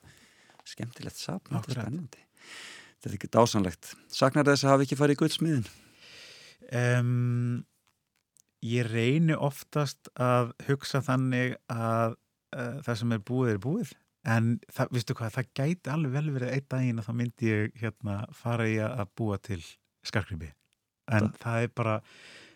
[0.66, 5.16] skemmtilegt sapn, þetta er spennandi þetta er ekki dásanlegt Saknar þess að hafa ekki farið
[5.16, 5.66] í gullsmiðin?
[6.74, 7.64] Um,
[8.66, 12.16] ég reyni oftast að hugsa þannig að
[12.56, 13.92] uh, það sem er búið er búið.
[14.26, 17.76] En það, vistu hvað, það gæti alveg vel verið einn daginn að þá myndi ég
[17.78, 19.60] hérna fara í að búa til
[20.06, 20.48] skarkribi
[21.06, 21.92] en Það- það er bara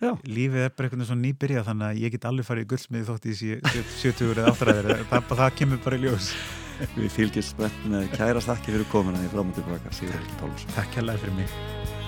[0.03, 0.11] Já.
[0.27, 3.07] lífið er bara einhvern veginn svo nýbyrjað þannig að ég get alveg farið í guldsmiði
[3.07, 3.61] þótt í sé
[4.01, 6.33] 70 eða áttræðir það, það kemur bara í ljós.
[6.97, 10.75] Við fylgjast spennt með kæra stakki fyrir komuna í fram og tilbaka, Sigur Helgi Pálsson
[10.75, 12.00] Takk hérlega fyrir mig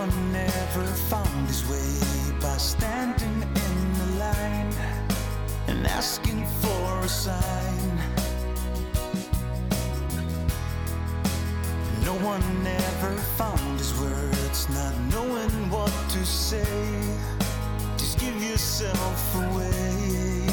[0.00, 4.72] one ever found his way by standing in the line
[5.68, 7.92] and asking for a sign.
[12.02, 16.88] No one ever found his words, not knowing what to say.
[17.98, 20.46] Just give yourself away.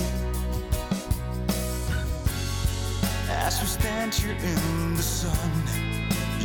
[3.30, 5.87] As we stand here in the sun,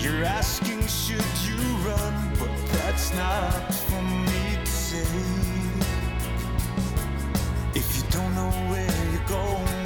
[0.02, 2.32] you're asking, should you run?
[2.38, 5.06] But that's not for me to say.
[7.74, 9.81] If you don't know where you're going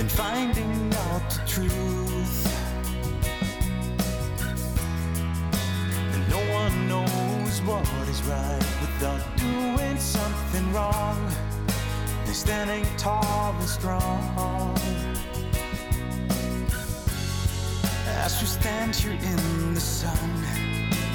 [0.00, 2.46] and finding out the truth.
[6.14, 11.18] And no one knows what is right without doing something wrong
[12.24, 14.74] and standing tall and strong.
[18.24, 20.30] As we stand here in the sun,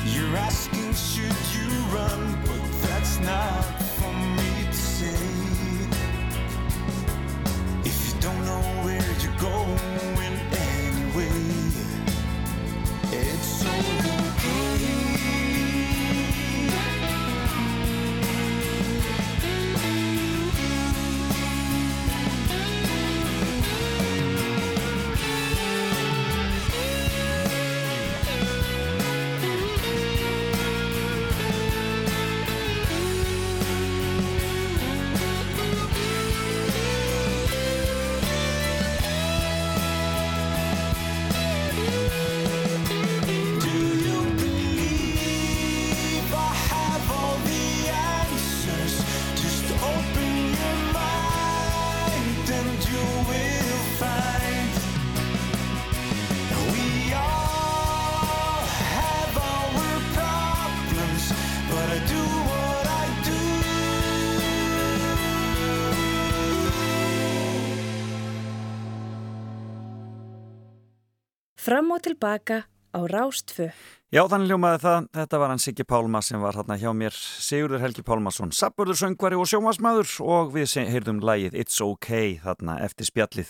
[0.06, 2.38] you're asking, should you run?
[2.46, 3.85] But that's not
[71.66, 72.60] Fram og tilbaka
[72.94, 73.72] á Rástfö.
[74.14, 77.82] Já, þannig ljómaði það, þetta var hann Siggi Pálma sem var hérna hjá mér, Sigurður
[77.82, 82.12] Helgi Pálmason, sabbörður söngvari og sjómasmaður og við heyrðum lægið It's OK
[82.44, 83.50] þarna eftir spjallið.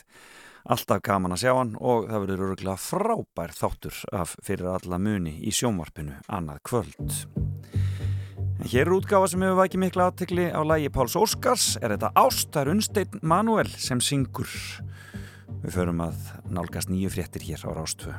[0.64, 5.36] Alltaf gaman að sjá hann og það verður öruglega frábær þáttur af fyrir alla muni
[5.44, 7.20] í sjónvarpinu annað kvöld.
[8.56, 12.16] En hér er útgáfa sem hefur vækið mikla aðtekli á lægi Páls Óskars, er þetta
[12.16, 14.48] Ástar Unsteinn Manuel sem syngur.
[15.66, 16.18] Við förum að
[16.54, 18.14] nálgast nýju fréttir hér á Rástvö.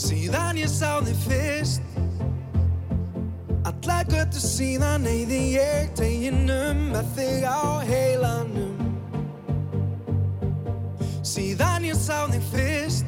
[0.00, 1.82] Síðan ég sá þig fyrst
[3.68, 8.78] Alla göttu síðan eyði ég teginum með þig á heilanum
[11.26, 13.04] Síðan ég sá þig fyrst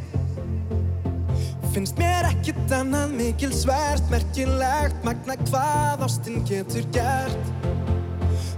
[1.70, 7.55] Finnst mér ekkert annað mikil svært Merkilegt magna hvað ástin getur gert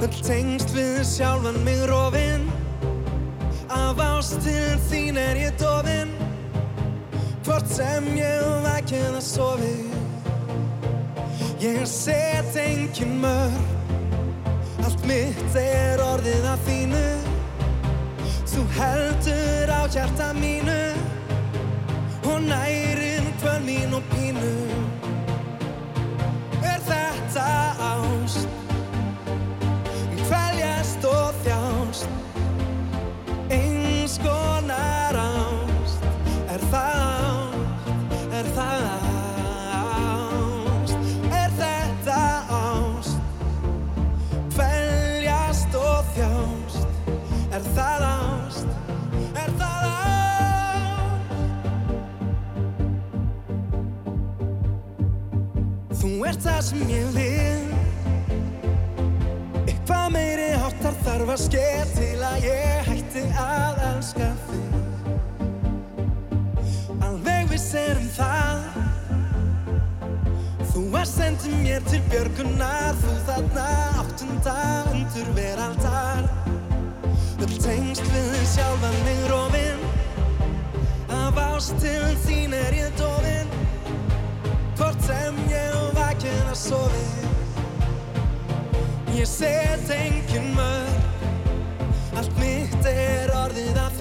[0.02, 2.48] Öll tengst við sjálfan mig rofin
[3.72, 6.10] Af ást til þín er ég dofin
[7.42, 9.76] Hvort sem ég vakið að sofi.
[11.62, 13.72] Ég set engin mörg
[14.84, 17.02] Allt mitt er orðið að þínu.
[18.52, 20.80] Þú heldur á hjarta mínu.
[22.28, 24.52] Og nærir hvern mín og pínu.
[26.66, 27.46] Er þetta
[27.92, 28.50] ást?
[30.26, 32.31] Kvæljast og þjást
[34.12, 36.04] Eins konar ást
[36.52, 37.88] Er það ást?
[38.28, 38.84] Er það
[39.88, 40.96] ást?
[41.32, 42.18] Er þetta
[42.52, 43.16] ást?
[44.52, 46.84] Kvæljast og þjást
[47.56, 48.68] Er það ást?
[49.32, 51.32] Er það ást?
[56.02, 57.64] Þú ert það sem ég vil
[59.64, 64.68] Eitthvað meiri áttar þarf að ske til að ég heiti að elska þig.
[67.04, 68.62] Alveg við serum það.
[70.72, 72.96] Þú að sendi mér til björgunar.
[73.02, 73.66] Þú þarna
[74.00, 74.56] áttunda
[74.94, 76.24] undur veraldar.
[77.42, 79.80] Öll tengst við sjálfan mig rófin
[81.10, 83.50] Af ást til þín er ég dofin.
[84.78, 87.06] Hvort sem ég vakið að sofi.
[89.18, 91.01] Ég set engin mörg
[92.84, 93.91] Allt mitt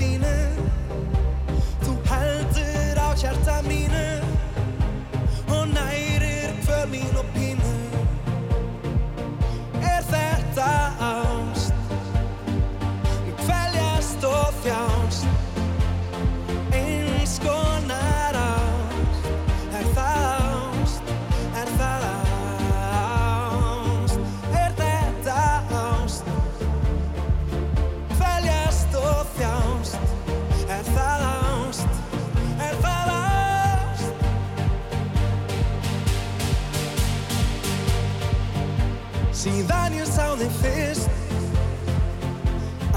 [40.61, 41.09] fyrst.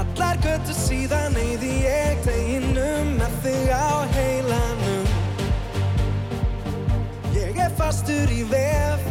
[0.01, 5.09] Allar göttu síðan eyði ég deginum með þig á heilanum.
[7.35, 9.09] Ég er fastur í vef.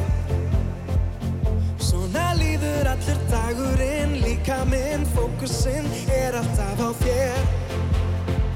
[1.85, 7.55] Svona líður allur dagurinn Líka minn fókusinn er alltaf á þér.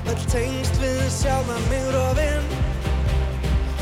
[0.08, 2.46] Öll tengst við sjálfa mig rofinn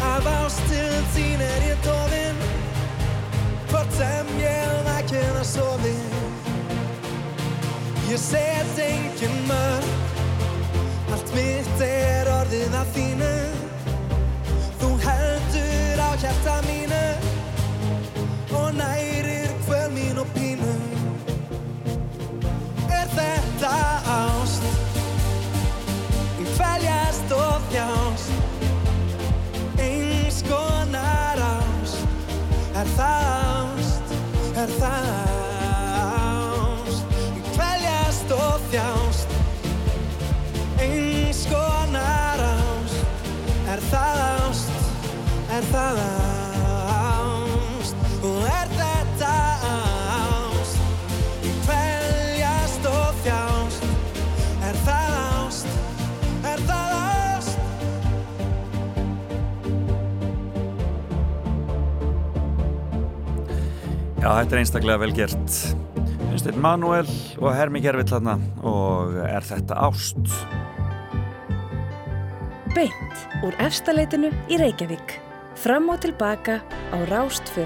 [0.03, 2.55] Af ást til þín er ég Hvort
[3.97, 5.94] sem ég vakið að sofi.
[8.11, 9.86] Ég set engin mörg
[11.14, 13.30] Allt mitt er orðið af þínu.
[14.80, 17.05] Þú heldur á hjarta mínu
[18.59, 20.74] Og nærir kvöl mín og pínu.
[22.92, 23.72] Er þetta
[24.18, 24.68] ást?
[26.57, 28.30] Kvæljast og þjást.
[29.88, 32.05] Eins konar ást.
[32.76, 33.36] Er það?
[34.67, 35.05] Er það
[36.03, 37.12] ást?
[37.55, 39.37] Kvæljast og þjást
[40.83, 42.99] Eins konar ást
[43.71, 44.79] Er það ást?
[45.55, 46.26] Er það ást?
[64.37, 65.55] Þetta er einstaklega vel gert.
[66.28, 67.07] Einstein Manuel
[67.41, 68.34] og Hermi Gervill þarna
[68.68, 70.34] og er þetta ást?
[72.74, 75.16] Beint úr efstaleitinu í Reykjavík.
[75.57, 77.64] Fram og tilbaka á Rástfö.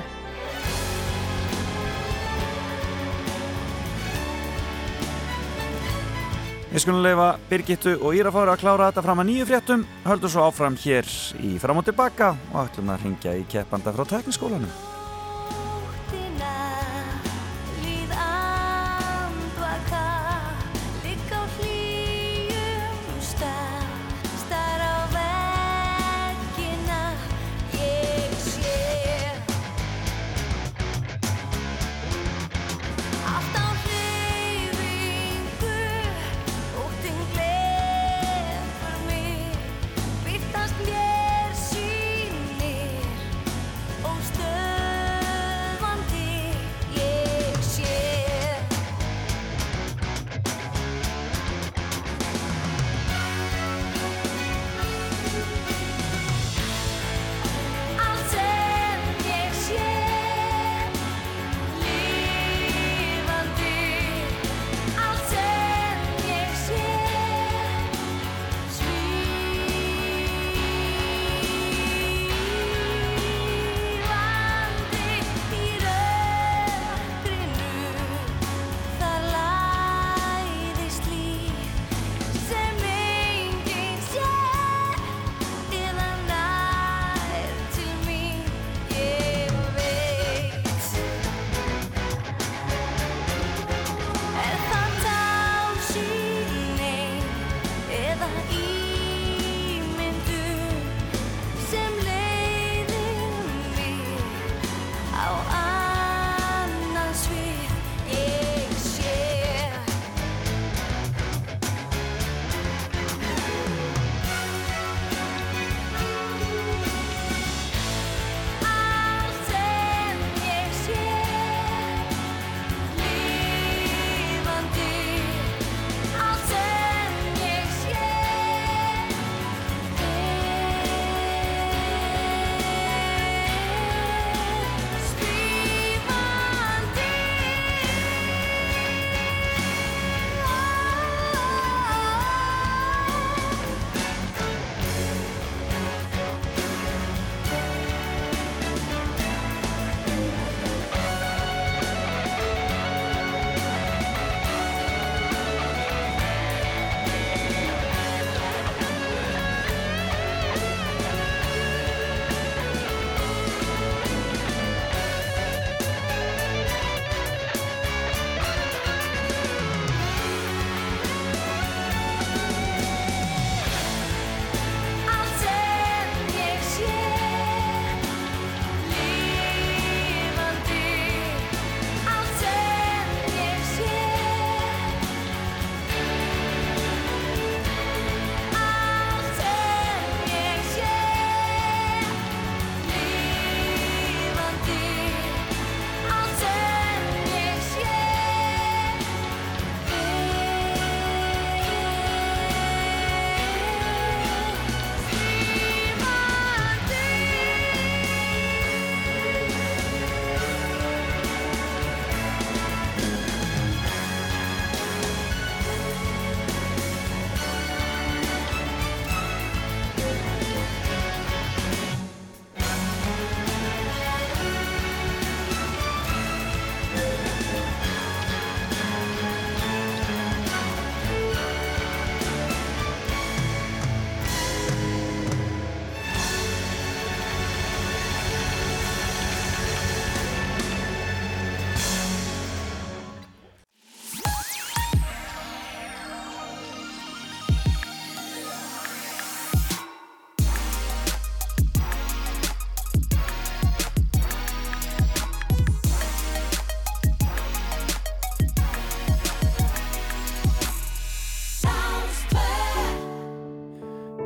[6.70, 10.46] Við skulum leifa Birgittu og Írafári að klára þetta fram að nýju fréttum, höldum svo
[10.46, 11.10] áfram hér
[11.42, 14.99] í fram og tilbaka og ætlum að ringja í keppanda frá tekniskólanum.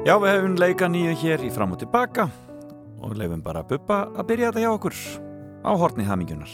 [0.05, 2.27] Já, við hefum leika nýju hér í fram og tilbaka
[3.01, 4.97] og leifum bara að buppa að byrja þetta hjá okkur
[5.65, 6.53] á hortni hamingjunar.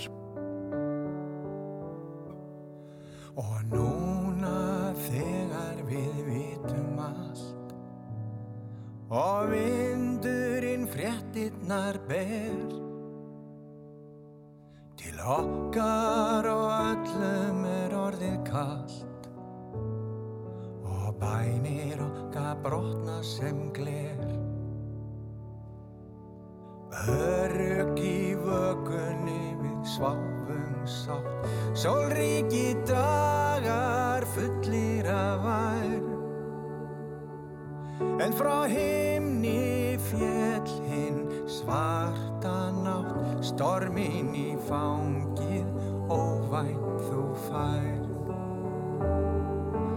[3.42, 7.74] Og núna þegar við vitum allt
[9.11, 12.78] og vindurinn fréttinnar ber
[14.94, 18.99] til okkar og öllum er orðið kallt og
[21.21, 24.25] bænir okkar brotna sem gler.
[27.09, 31.51] Örug í vögunni við sváfum sátt.
[31.75, 36.11] Sólríki dagar fullir af vær
[38.21, 43.45] En frá himni fjell hinn svarta nátt.
[43.45, 45.68] Stormin í fangið
[46.12, 48.01] óvænt þú fær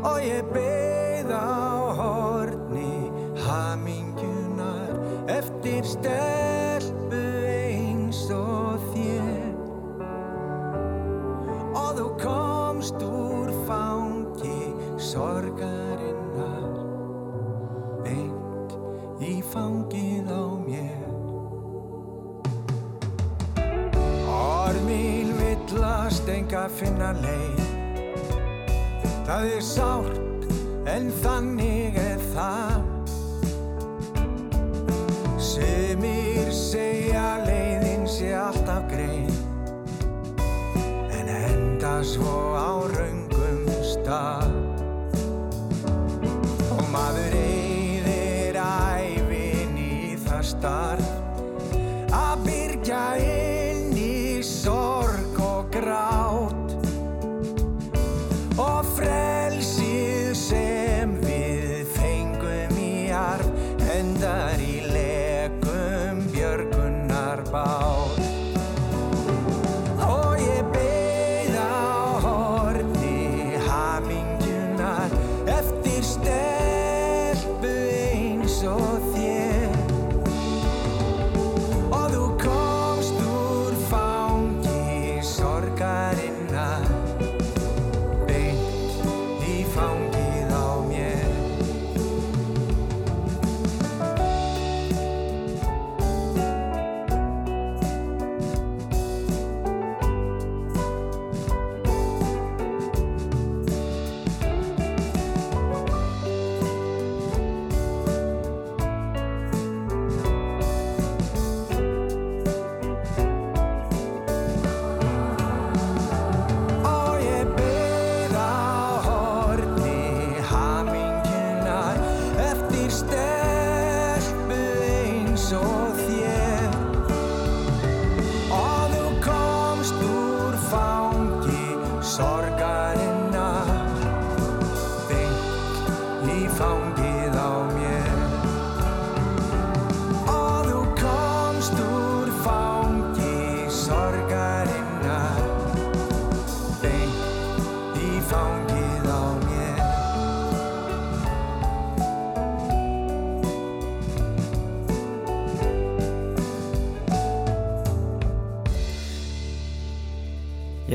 [0.02, 3.12] Og ég beið á horni
[3.46, 4.98] hamingjunar
[5.32, 9.54] eftir stelpu eins og þér.
[11.78, 14.74] Og þú komst úr fangi
[15.12, 16.74] sorgarinnar
[18.08, 18.76] beint
[19.22, 21.06] í fangið á mér.
[24.34, 27.73] Orð mín villast enga finna leið
[29.24, 30.48] Það er sárt
[30.92, 32.82] en þannig er það.
[35.40, 39.32] Sumir segja leiðin sé alltaf grein
[41.16, 43.64] En enda svo á raungum
[43.94, 44.52] stað.
[46.76, 51.03] Og maður eyðir ævin í það starf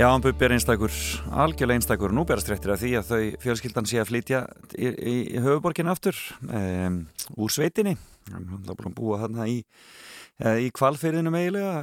[0.08, 0.94] Já, hann Bubbi er einstakur,
[1.36, 2.12] algjörlega einstakur.
[2.16, 4.38] Nú berast réttir af því að þau fjölskyldan sé að flytja
[4.72, 6.16] í, í, í höfuborginu aftur
[6.48, 6.96] um,
[7.36, 7.92] úr sveitinni.
[8.24, 8.38] Það
[8.72, 11.74] er búin að búa í eh, í kvalfyrðinu eiginlega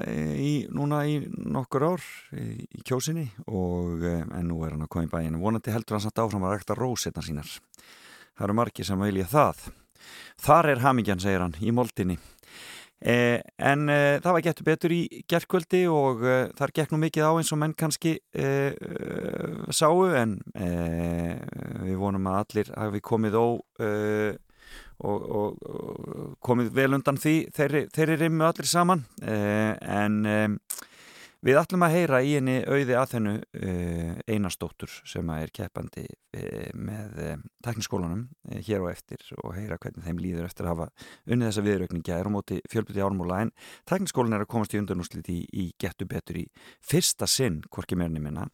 [0.41, 3.27] í, núna í nokkur ár í, kjósinni.
[3.45, 6.55] Og en nú er hann að koma í bæinu vonandi heldur hann samt áfram að
[6.55, 7.57] rækta rósetna sínar.
[8.33, 9.67] Það eru margir sem vilja það.
[10.41, 12.17] Þar er hamingjan, segir hann, í moldinni
[13.01, 17.31] en eh, það var getur betur í gerðkvöldi og eh, þar gekk nú mikið á
[17.35, 21.35] eins og menn kannski eh, eh, sáu en eh,
[21.83, 24.33] við vonum að allir hafi komið eh,
[25.03, 29.03] og, og, og komið vel undan því þeirri, þeirri rimmu allir saman.
[29.21, 30.47] Eh, en eh,
[31.45, 36.05] við ætlum að heyra í henni auði að þennu eh, einastóttur sem að er keppandi
[36.33, 40.73] eh, með eh, tekniskólanum eh, hér og eftir og heyra hvernig þeim líður eftir að
[40.73, 40.89] hafa
[41.29, 43.53] unnið þessa viðraukninga er á móti fjölbyrti ármúla en
[43.85, 46.45] tekniskólan er að komast í undanúslit í, í gettu betur í
[46.81, 48.47] fyrsta sinn, hvorki meirni minna.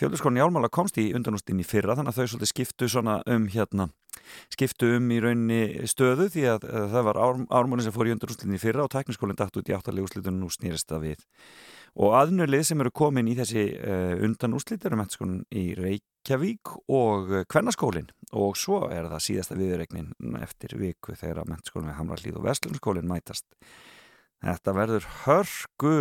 [0.00, 3.50] Fjölbyrtskólan í ármúla komst í undanúslitin í fyrra þannig að þau svolítið skiptu svona um
[3.52, 3.90] hérna
[4.50, 5.60] skiptu um í raunni
[5.90, 9.38] stöðu því að, að það var ár, ármónin sem fór í undarúslinni fyrra og tekniskólinn
[9.38, 11.26] dætt út í áttalegu úrslitunum og snýrist það við
[11.98, 17.32] og aðnulið sem eru komin í þessi uh, undan úrslit eru mennskólinn í Reykjavík og
[17.32, 18.10] uh, Kvennaskólinn.
[18.38, 23.48] Og svo er það síðasta viðregnin eftir viku þegar mennskólinn við Hamrallíð og Vestlunskólinn mætast.
[24.40, 25.96] Þetta verður hörgu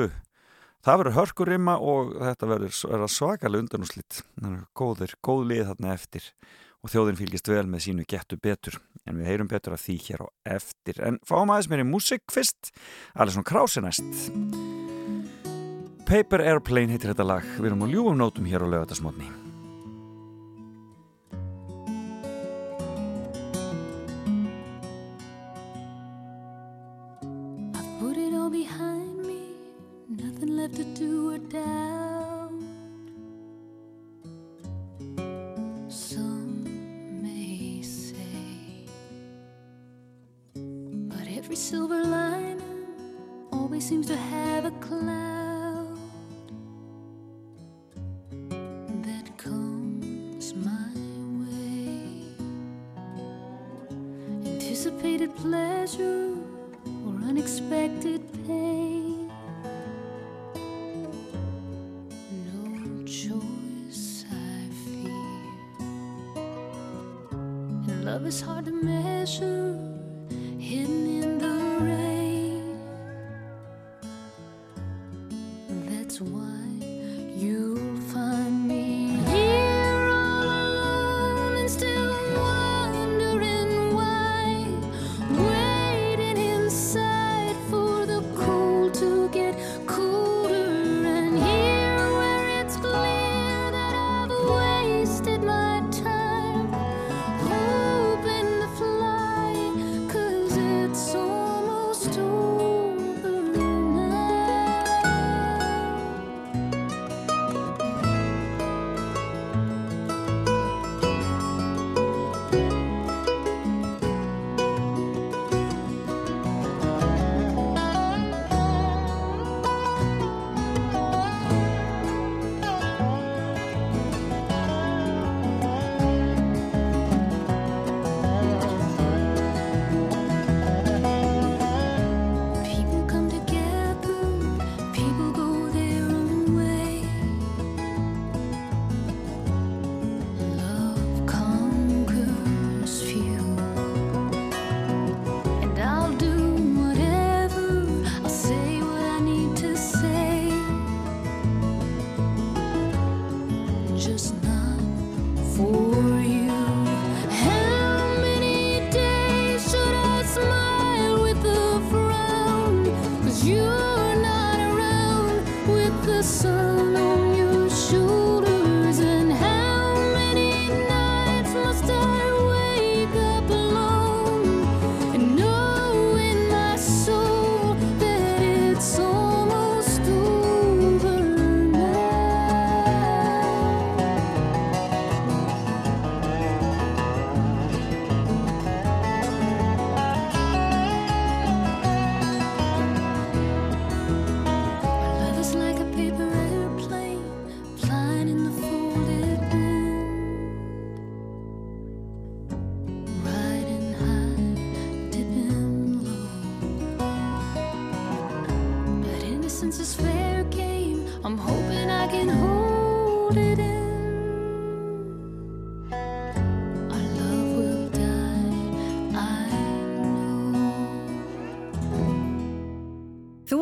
[0.85, 4.21] það verður hörgurimma og þetta verður svakalega undanúslitt
[4.77, 6.29] góður, góð lið þarna eftir
[6.79, 8.79] og þjóðin fylgist vel með sínu getu betur.
[9.03, 11.01] En við heyrum betur að því hér á eftir.
[11.03, 12.71] En fáum aðeins mér í músik fyrst.
[13.15, 14.88] Alveg svona krási næst
[16.09, 17.45] Paper Airplane heitir þetta lag.
[17.59, 19.29] Við erum á ljúum nótum hér á lögatasmotni
[55.41, 56.35] pleasure
[57.05, 59.31] or unexpected pain.
[62.51, 64.33] No choice I
[64.83, 65.11] fear.
[67.87, 69.68] And love is hard to measure,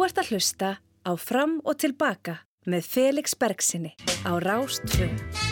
[0.07, 0.69] ert að hlusta
[1.03, 3.93] á Fram og Tilbaka með Felix Bergsinni
[4.23, 5.46] á Rástfjö.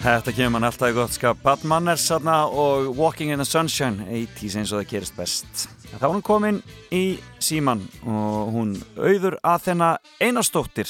[0.00, 1.42] Þetta kemur mann alltaf í gott skap.
[1.44, 5.66] Bad Manners þarna og Walking in the Sunshine 80s eins og það gerist best.
[5.90, 10.88] Þá er hún komin í síman og hún auður að þennan einastóttir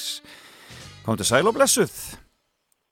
[1.03, 1.91] Kom til sæl og blessuð.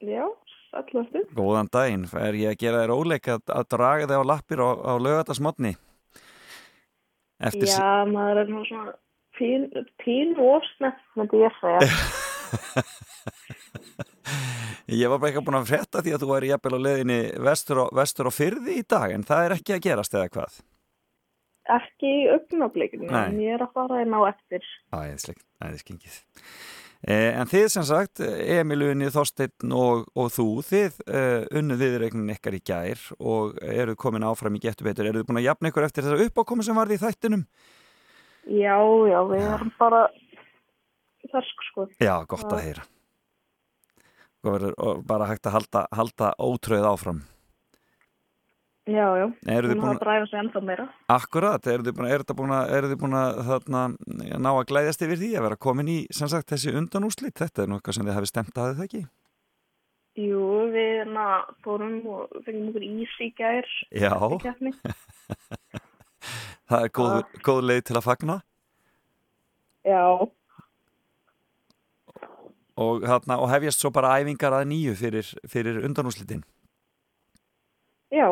[0.02, 0.26] Já,
[0.74, 1.22] allarstu.
[1.38, 4.68] Góðan daginn, er ég að gera þér óleik að, að draga þig á lappir á,
[4.74, 5.76] á lögatarsmotni
[7.38, 8.98] Eftir Já, maður er nú svona
[9.38, 9.70] pín,
[10.02, 11.86] pín og snett, myndi ég segja.
[14.88, 17.84] Ég var bara eitthvað búin að frétta því að þú væri jafnvel á leiðinni vestur
[17.84, 20.60] og, vestur og fyrði í dag en það er ekki að gerast eða hvað
[21.68, 24.64] Ekki í augnablikinu, en ég er að fara inn á eftir.
[24.96, 26.14] Æðislegt, æðiskengið.
[27.04, 32.32] Eh, en þið sem sagt, Emil Unni, Þorsteinn og, og þú, þið eh, unnu viðreiknin
[32.34, 35.10] ykkar í gær og eruð komin áfram í getur betur.
[35.10, 37.44] Eruð þið búin að jafna ykkur eftir þessar uppákomi sem varði í þættinum?
[38.48, 38.76] Já,
[39.12, 40.06] já, við erum bara
[41.28, 41.90] fersk, sko.
[42.00, 42.92] Já, gott að heyra.
[44.44, 47.20] Og bara hægt að halda, halda ótröð áfram.
[48.88, 49.26] Já, já.
[49.44, 50.84] Hún har að dræfa sig ennþá meira.
[51.12, 53.82] Akkurat, eruð þið búin, er að- eruð þið búin að þarna,
[54.40, 57.34] ná að glæðjast yfir því að vera komin í sagt, þessi undanúslit?
[57.36, 59.02] Þetta er nú eitthvað sem þið hefði stemt að það ekki?
[60.18, 60.40] Jú,
[60.72, 61.26] við hérna
[61.62, 63.66] fórum og fengum okkur ís í gær.
[63.92, 64.14] Já.
[66.68, 67.14] Það er góð,
[67.46, 68.34] góð leið til að fagna
[69.88, 70.02] Já,
[72.78, 76.44] og, þarna, og hefjast svo bara æfingar að nýju fyrir, fyrir undanúslitin.
[78.14, 78.28] já.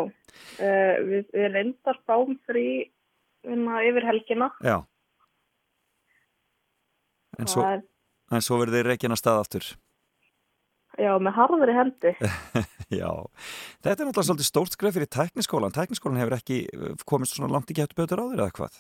[0.57, 2.68] Uh, við, við reyndar fáum frí
[3.47, 4.51] hérna yfir helgina.
[4.64, 4.78] Já.
[7.36, 7.64] En svo,
[8.32, 9.66] en svo verður þið reikin að stað aftur.
[10.97, 12.12] já, með harðri hendi.
[13.01, 13.11] Já.
[13.82, 15.74] Þetta er náttúrulega svolítið stórt skref fyrir tækniskólan.
[15.74, 18.78] Tækniskólan hefur ekki eh, komist svona langt í getur betur á þér eða hvað?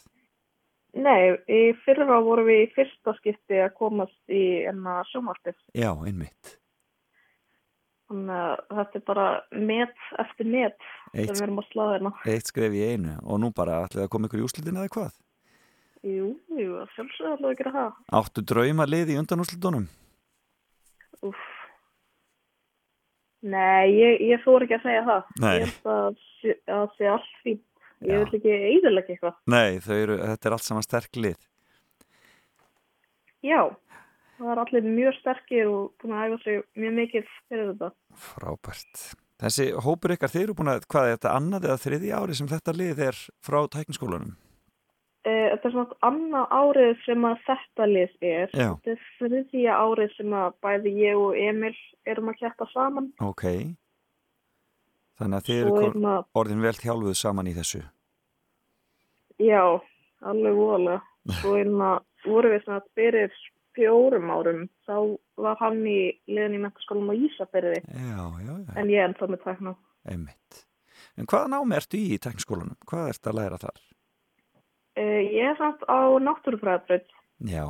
[0.96, 5.56] Nei, í fyrra vorum við í fyrsta skipti að komast í enna sjómarfið.
[5.76, 6.54] Já, einmitt.
[8.06, 9.26] Þannig að þetta er bara
[9.66, 10.76] met eftir met
[11.12, 12.12] Eitt, sem við erum að slaða hérna.
[12.32, 15.16] eitt skref í einu og nú bara ætlið að koma ykkur í úslitin eða hvað?
[16.06, 17.92] Jú, jú, sjálfsögðu ætlaðu að gera það.
[18.20, 19.88] Áttu drauma lið í undanúslitunum?
[21.26, 21.44] Úff.
[23.46, 25.32] Nei, ég, ég fór ekki að segja það.
[25.42, 25.54] Nei.
[25.58, 27.64] Ég held að sé- að sé allt fínt.
[28.04, 29.36] Ég vil ekki eiðurlega eitthvað.
[29.48, 31.38] Nei, eru, þetta er allt saman sterk lið.
[33.46, 33.60] Já,
[34.38, 37.92] það er allir mjög sterkir og búin að æfa sig mjög mikið fyrir þetta.
[38.26, 39.06] Frábært.
[39.36, 42.50] Þessi hópur ykkar, þeir eru búin að, hvað er þetta annað eða þriði ári sem
[42.50, 44.34] þetta lið er frá tækniskólanum?
[45.26, 48.52] Eh, Þetta er svona annað árið sem að þetta lið er.
[48.54, 48.68] Já.
[48.84, 51.72] Þetta er þriðja árið sem að bæði ég og Emil
[52.06, 53.08] erum að kætta saman.
[53.26, 53.44] Ok.
[55.16, 57.82] Þannig að þið eru að, orðin vel þjálfuð saman í þessu.
[59.40, 59.62] já,
[60.26, 61.00] alveg voðalega.
[61.40, 63.32] Svo að, vorum við svona fyrir
[63.76, 64.94] fjórum árum, þá
[65.42, 65.98] var hann í
[66.30, 69.74] liðin í mentaskólanum á Ísafyrði, Já, já, já, en ég ennþá með tækna.
[70.08, 70.62] einmitt.
[71.16, 72.76] En hvaða námi ertu í í tækniskólanum?
[72.88, 73.80] Hvað ertu að læra þar?
[74.96, 77.10] Uh, ég er samt á náttúrufræðabraut
[77.44, 77.64] Já,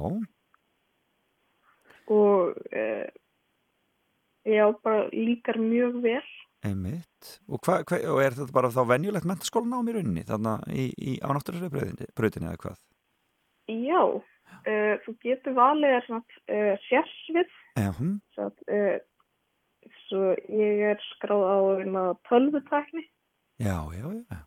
[2.07, 3.07] og uh,
[4.47, 6.23] já, bara líkar mjög vel.
[6.67, 7.33] Einmitt.
[7.49, 11.17] Og, hva, hva, og er þetta bara þá venjulegt mentaskólanám í rauninni, þannig í, í,
[11.23, 12.79] á náttúrulega eða hvað?
[13.73, 20.23] Já, uh, þú getur valið er svona uh, sérsvið, Já, hm, svo, uh, svo
[20.53, 23.07] ég er skráð á hérna, tölvutekni,
[23.63, 24.41] já, já, já,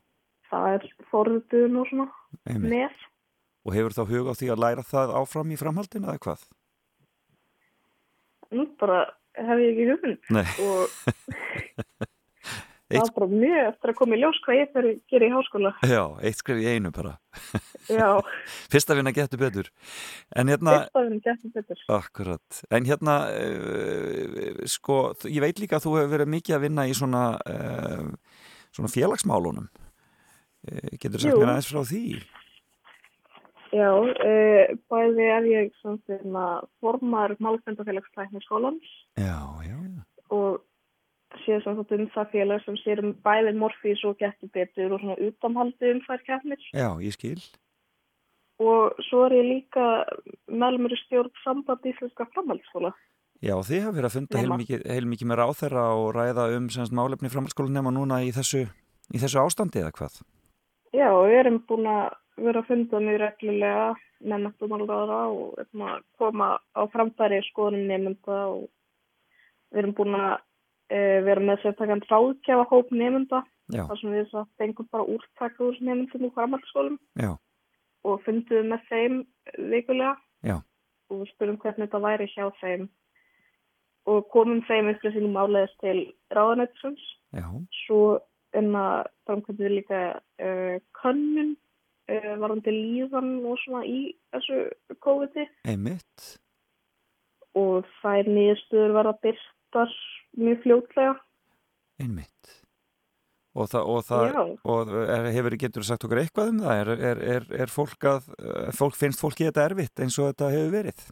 [0.50, 2.08] það er forðutun og svona
[2.46, 2.72] einmitt.
[2.72, 3.06] með.
[3.68, 6.44] Og hefur þá hug á því að læra það áfram í framhaldinu eða hvað?
[8.56, 9.02] Nú bara
[9.38, 10.46] hef ég ekki hugmynd Nei.
[12.90, 15.00] og það Eitt- er bara mjög eftir að koma í ljós hvað ég fyrir að
[15.12, 15.70] gera í háskóla.
[15.94, 17.12] Já, eitt skref í einu bara.
[18.00, 18.08] Já,
[18.74, 19.68] Fyrsta vinna getur betur.
[20.36, 21.84] En hérna, fyrstafinn getur betur.
[21.96, 24.98] akkurat, en hérna, uh, sko,
[25.30, 28.10] ég veit líka að þú hefur verið mikið að vinna í svona, uh,
[28.74, 29.70] svona félagsmálunum.
[30.66, 31.40] Uh, getur sagt Jú.
[31.40, 32.04] mér aðeins frá því?
[33.70, 33.86] Já,
[34.90, 36.46] bæði er ég sem þeirna
[36.82, 40.00] formar málfendafélagslækni skólans Já, já, já.
[40.34, 40.58] og
[41.44, 45.02] sé sem þetta um það félag sem sér um bæði morfís og getur betur og
[45.02, 47.38] svona utamhaldi um þær kefnir Já, ég skil.
[48.60, 49.86] og svo er ég líka
[50.50, 52.90] meðlumur í stjórn samband íslenska framhaldsskóla.
[53.40, 54.42] Já, þið hafa verið að funda Nema.
[54.58, 58.66] heilmikið, heilmikið með ráþerra og ræða um semst málefni framhaldsskóla nema núna í þessu,
[59.14, 60.18] í þessu ástandi eða hvað?
[60.92, 63.86] Já, við erum búin að vera að funda mjög reglulega
[64.20, 68.66] með menntumálaráðara og koma á framfæri skoðunum nefnda og
[69.72, 70.36] við erum búin að
[70.90, 76.26] e, vera með sértakann ráðkjafa hóp nefnda þar sem við fengum bara úrtak úr nefndum
[76.26, 77.30] úr framhaldsskólum já,
[78.04, 79.20] og fundum með þeim
[79.70, 80.16] vikulega.
[80.40, 80.56] Já.
[81.10, 82.88] og við spurum hvernig þetta væri hjá þeim.
[84.08, 85.98] Og komum þeim upplýsingum áleiðis til
[86.32, 87.02] ráðanættisins.
[87.36, 87.46] Já,
[87.84, 88.20] Svo
[88.56, 90.00] en að framkvæmdum við líka
[90.42, 91.52] uh, könnun
[92.10, 94.62] uh, varandi líðan og svona í þessu
[95.04, 95.46] COVID-i.
[97.58, 99.94] Og þær nýðstöður verða byrtar
[100.38, 101.14] mjög fljótlega.
[102.00, 102.56] Einmitt.
[103.58, 104.42] Og það, og það Já.
[104.72, 106.82] og er, hefur, getur sagt okkur eitthvað um það?
[106.82, 110.52] Er, er, er, er fólk að, eh, fólk, finnst fólki þetta erfitt eins og þetta
[110.54, 111.02] hefur verið?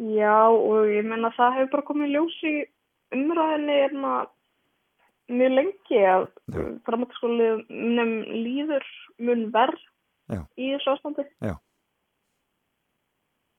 [0.00, 2.54] Já, og ég menna það hefur bara komið ljós í
[3.16, 4.12] umræðinni hérna
[5.30, 6.60] mjög lengi að Já.
[6.88, 8.14] framhaldsskólinum
[8.44, 8.86] líður
[9.20, 9.80] mun verð
[10.30, 10.44] Já.
[10.60, 11.26] í þessu ástandi.
[11.40, 11.56] Já.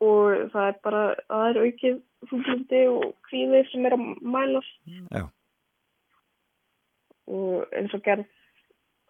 [0.02, 1.98] Og það er bara, það er aukið
[2.30, 4.76] þúlindi og kvíði sem er að mælast.
[5.14, 5.26] Já.
[7.32, 8.26] Og eins og gerð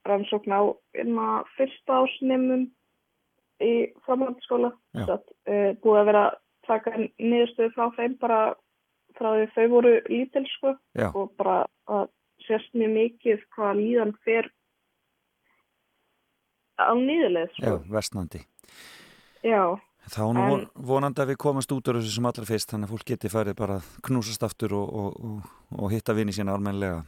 [0.09, 0.61] rannsókn á
[0.97, 2.67] einna fyrsta ásnemum
[3.63, 3.73] í
[4.05, 4.73] framhaldsskóla.
[4.97, 5.05] Já.
[5.07, 6.25] Satt, uh, búið að vera
[6.67, 8.41] taka niðurstöðu frá þeim bara
[9.17, 11.09] frá því þau voru lítil sko Já.
[11.09, 12.09] og bara að
[12.45, 14.49] sérst mjög mikið hvað líðan fer
[16.81, 17.77] á nýðuleið Já, sko.
[17.93, 18.43] vestnandi.
[19.45, 19.63] Já.
[20.09, 22.89] Þá nú En- von- vonandi að við komast út úr þessu sem allra fyrst þannig
[22.89, 26.55] að fólk geti farið bara að knúsast aftur og, og, og, og hitta vini sína
[26.55, 27.03] almennilega.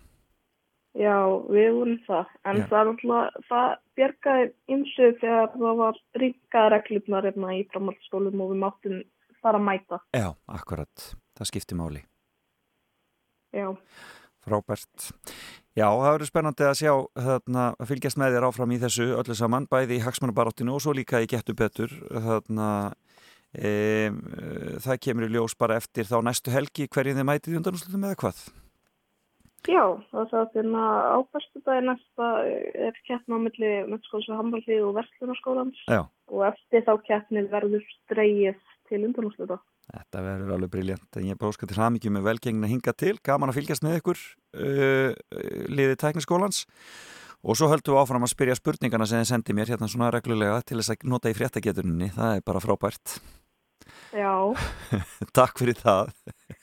[0.93, 1.17] Já,
[1.49, 2.25] við vorum það.
[2.45, 2.67] En Já.
[2.69, 4.45] það er náttúrulega, það bjergaði
[4.75, 8.99] ymsu þegar það var ríkað reglurnar hérna í framhaldsskólum og við máttum
[9.41, 9.99] bara mæta.
[10.13, 11.07] Já, akkurat.
[11.33, 12.03] Það skiptir máli.
[13.53, 13.73] Já.
[14.45, 15.09] Frábært.
[15.73, 19.37] Já, það verður spennandi að sjá þarna, að fylgjast með þér áfram í þessu öllu
[19.37, 21.95] saman, bæði í hagsmannabaráttinu og svo líka í getur betur.
[22.13, 22.67] Þarna,
[23.57, 23.71] e,
[24.85, 28.19] það kemur í ljós bara eftir þá næstu helgi hverjum þið mætið í undanúslutum eða
[28.21, 28.43] hvað?
[29.63, 30.85] Já, það er að finna
[31.15, 32.29] á fyrstu dagi næsta
[32.89, 36.01] er keppna á milli Mennskóls og Hambaldi og Vestlunarskólans Já.
[36.27, 38.59] og eftir þá keppnið verður streyið
[38.89, 39.57] til undanúsluta.
[39.91, 43.17] Þetta verður alveg briljant en ég bara óskar til hramingi með velgengna hinga til.
[43.25, 44.21] Gaman að fylgjast með ykkur
[44.55, 45.11] uh,
[45.67, 46.63] liðið tækniskólans.
[47.43, 50.61] Og svo höldum við áfram að spyrja spurningana sem þið sendi mér hérna svona reglulega
[50.63, 52.13] til þess að nota í fréttagetuninni.
[52.15, 53.17] Það er bara frábært.
[54.15, 54.31] Já,
[55.37, 56.13] Takk fyrir það.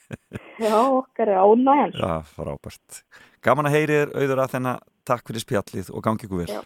[0.64, 1.96] Já, okkar er ánægjan.
[2.00, 3.02] Já, frábært.
[3.44, 6.52] Gaman að heyri þér auður að þennan takk fyrir spjallið og gangi ykkur vel.
[6.56, 6.62] Já.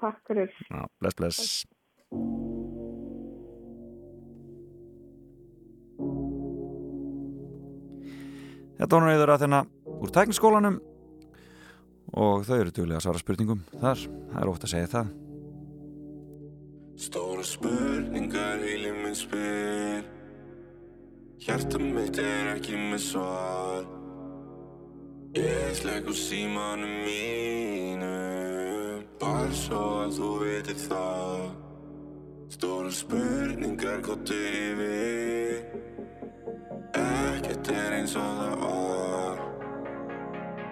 [0.00, 0.52] Takk fyrir.
[0.70, 2.75] Já, bless, bless
[8.76, 10.74] Þetta var auður að þennan úr tækniskólanum
[12.16, 15.14] og þau eru duglega að svara spurningum þar, það er ótt að segja það.
[16.96, 20.04] Stóra spurningar heili minn spyr.
[21.46, 23.88] Hjarta mitt er ekki með svar.
[25.36, 28.14] Ég slegg úr símanum mínu.
[29.20, 31.44] Bara svo að þú veitir það.
[32.56, 35.95] Stóra spurningar gottu yfir
[36.96, 39.42] Ekkert er eins og það var.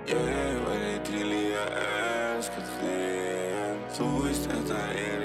[0.09, 3.61] Ég væri til í að elska þig.
[3.65, 5.24] En þú veist þetta er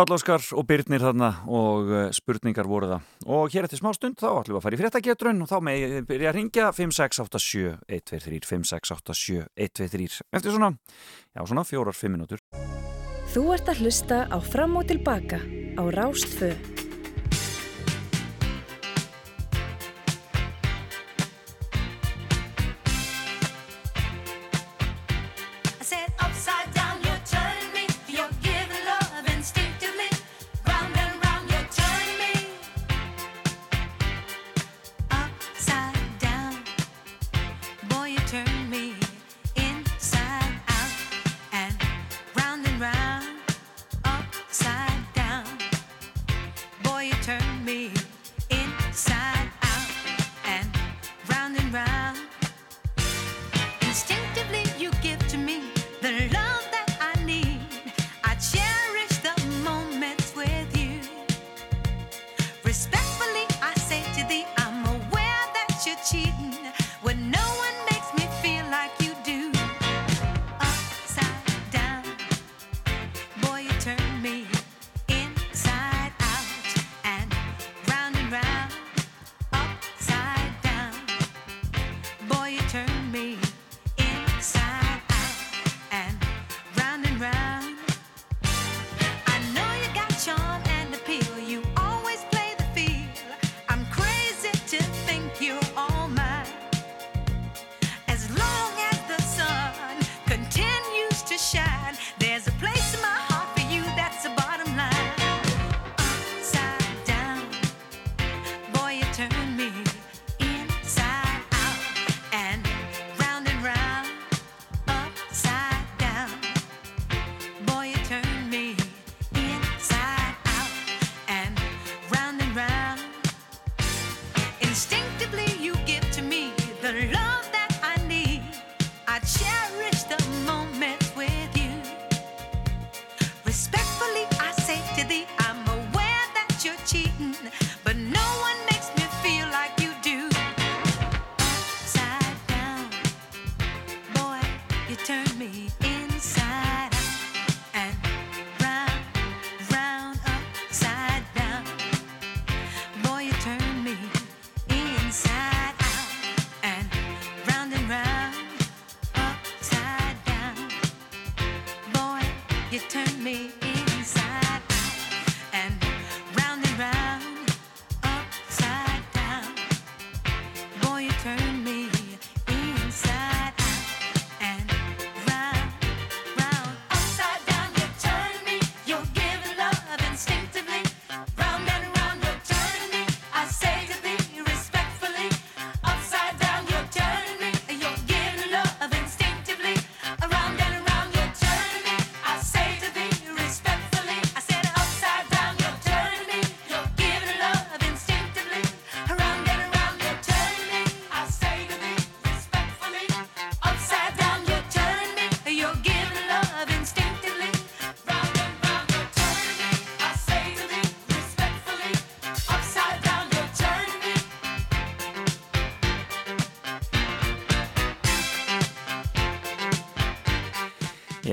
[0.00, 3.08] Páll Óskar og Byrnir þarna og uh, spurningar voru það.
[3.36, 5.80] Og hér eftir smá stund þá ætlum við að fara í fréttagetrun og þá með
[5.82, 10.72] ég byrja að ringja 5687 123 5687 123 eftir svona,
[11.36, 12.40] já svona fjórar, fimm minútur.
[13.34, 15.44] Þú ert að hlusta á Fram og Tilbaka
[15.76, 16.54] á Rástfö.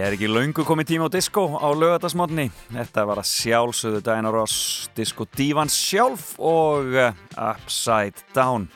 [0.08, 2.46] Er ekki laungu komið tíma á disco á lögatarsmotni.
[2.72, 8.70] Þetta var að sjálfsögðu Diana Ross, disco divan sjálf og uh, Upside Down.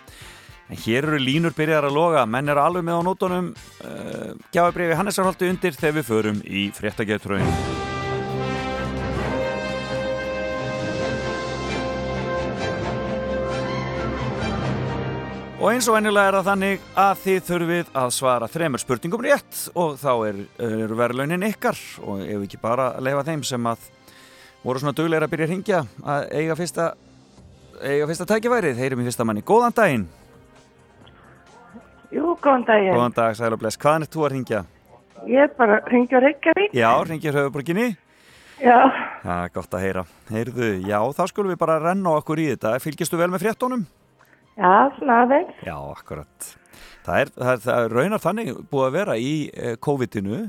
[0.72, 3.53] En hér eru línur byrjar að loga, menn eru alveg með á nótunum.
[3.84, 7.81] Uh, Gjáðabriði Hannesar holdi undir þegar við förum í fréttagetröðin.
[15.61, 19.59] Og eins og ennilega er það þannig að þið þurfið að svara þremur spurningum rétt
[19.77, 23.83] og þá er, eru verðlaunin ykkar og ef ekki bara leifa þeim sem að
[24.65, 25.83] voru svona dugleira að byrja að ringja
[26.15, 26.88] að eiga fyrsta,
[27.77, 29.45] eiga fyrsta tækifærið, heyrum í fyrsta manni.
[29.45, 30.07] Góðan daginn!
[32.09, 32.97] Jú, góðan daginn.
[32.97, 33.77] Góðan dag, sæl og bless.
[33.85, 34.65] Hvaðan er þú að ringja?
[35.29, 36.73] Ég er bara að ringja Reykjavík.
[36.73, 37.91] Já, ringja höfuborginni.
[38.61, 38.77] Já,
[39.21, 40.09] Það er gott að heyra.
[40.33, 42.79] Heyrðu, já, þá skulum við bara renna okkur í þetta.
[42.81, 43.85] Fylgistu vel með fréttonum?
[44.57, 45.61] Já, svona aðeins.
[45.65, 46.49] Já, akkurat.
[47.06, 50.41] Það er, það er, það er raunar þannig búið að vera í eh, COVID-inu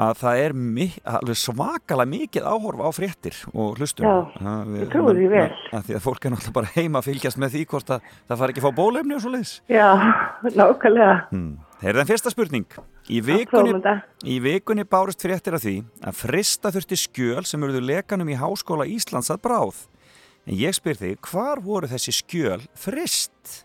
[0.00, 4.82] að það er mi alveg svakalega mikið áhorf á fréttir og hlustum Já, Að við-
[4.84, 5.48] ég trúi því vel.
[5.74, 8.38] að því að fólk er náttúrulega bara heima að fylgjast með því hvort að það
[8.42, 9.88] fari ekki að fá bólefni og svo leiðis Já,
[10.60, 11.16] nákvæmlega.
[11.32, 11.50] hmm.
[11.80, 12.78] Heyrðu en fyrsta spurning
[13.10, 13.74] í vikunni,
[14.30, 15.74] í vikunni bárust fréttir af því
[16.06, 19.82] að frista þurfti skjöl sem eruðu lekanum í Háskóla Íslands að bráð
[20.46, 23.64] en ég spyr þig, hvar voru þessi skjöl frist?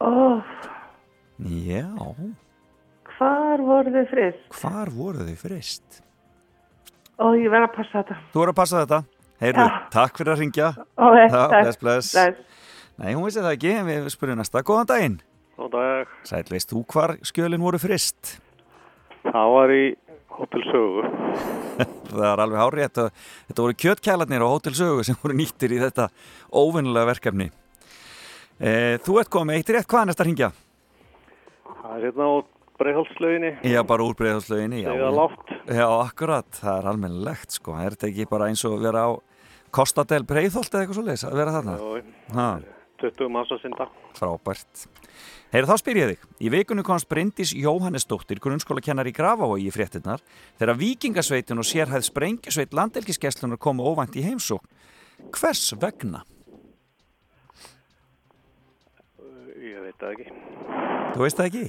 [0.00, 0.40] Ó,
[1.44, 1.86] Já,
[3.16, 4.44] hvar voru þið frist?
[4.60, 6.00] hvar voru þau frist?
[7.18, 8.16] Ó, ég verð að passa þetta.
[8.32, 8.98] Þú voru að passa þetta
[9.44, 9.78] Heyrðu, Já.
[9.90, 10.68] takk fyrir að ringja
[10.98, 11.50] Ó, Já, takk.
[11.54, 12.12] bless, bless.
[12.14, 12.38] Bless.
[12.98, 15.16] Nei, hún vissi það ekki, en við spurðum næsta Góðan daginn
[15.58, 16.08] Góðan dag.
[16.26, 18.38] Sæl, veist þú hvar skjölin voru frist?
[19.24, 19.84] Það var í
[20.34, 21.04] Hotel Sögu.
[22.14, 26.08] Það er alveg hárétt þetta voru kjötkælarnir á Hótel Sögu sem voru nýttir í þetta
[26.54, 27.48] óvinnulega verkefni
[28.58, 30.50] e, Þú ert komið eitt rétt, hvað er næsta að ringja?
[31.64, 32.34] Það er hérna á
[32.74, 33.50] Breiðholtslauginni.
[33.70, 34.16] Já, bara úr
[35.14, 35.52] lágt.
[35.70, 39.10] Já, akkurat, það er almennilegt sko, er þetta ekki bara eins og vera á
[39.74, 41.76] Kostadel breiðholt eða eitthvað svo leis að vera þarna?
[41.78, 42.02] Já,
[42.34, 42.48] Ha.
[43.02, 43.86] 20 manns að synda.
[44.14, 44.84] Frábært.
[45.54, 46.22] Heyrðu þá spyr ég þig.
[46.42, 50.22] Í vikunni komst Bryndís Jóhannesdóttir, grunnskóla kennar í Grafavogi í fréttinnar,
[50.58, 54.64] þegar vikingasveitin og sérhæð sprengjusveit landelgiskeslunar komu óvænt í heimsók.
[55.34, 56.24] Hvers vegna?
[59.64, 60.26] Ég veit það ekki.
[61.14, 61.66] Þú veist það ekki?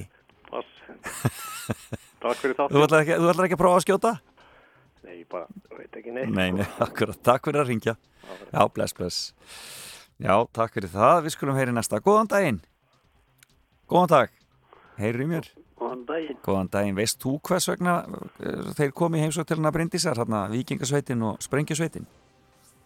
[2.22, 2.98] Takk fyrir Þú þáttu.
[2.98, 4.12] ekki, þú ætlar ekki að prófa að skjóta?
[5.06, 5.46] Nei, bara,
[5.78, 6.30] veit ekki neitt.
[6.34, 7.18] Nei, nei, akkurat.
[7.26, 7.94] Takk fyrir að ringja.
[8.50, 9.20] Já, bless, bless.
[10.22, 11.22] Já, takk fyrir það.
[11.26, 12.00] Við skulum heyri næsta.
[12.00, 12.60] Góðan daginn.
[13.90, 14.36] Góðan dag.
[14.96, 15.48] Heyrir í mér.
[15.76, 16.38] Góðan daginn.
[16.44, 16.96] Góðan daginn.
[16.96, 17.96] Veist þú hvers vegna
[18.40, 22.08] eh, þeir komi í heimsók til hana Bryndísar, hérna Víkingasveitin og Sprengjusveitin?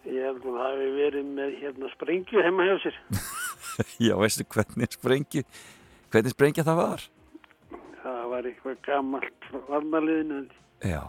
[0.09, 2.99] Ég held að það hefði verið með hérna sprengju heima hjá sér.
[4.09, 5.45] Já, veistu hvernig sprengju,
[6.11, 7.07] hvernig sprengja það var?
[8.01, 10.41] Það var eitthvað gammalt varnaliðinu.
[10.83, 11.03] Já.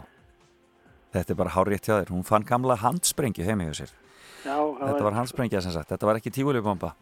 [1.12, 2.14] Þetta er bara hárétt hjá þér.
[2.14, 3.96] Hún fann gamla handsprengju heima hjá sér.
[4.42, 5.90] Já, Þetta var handsprengja sem sagt.
[5.92, 6.94] Þetta var ekki tífulibomba.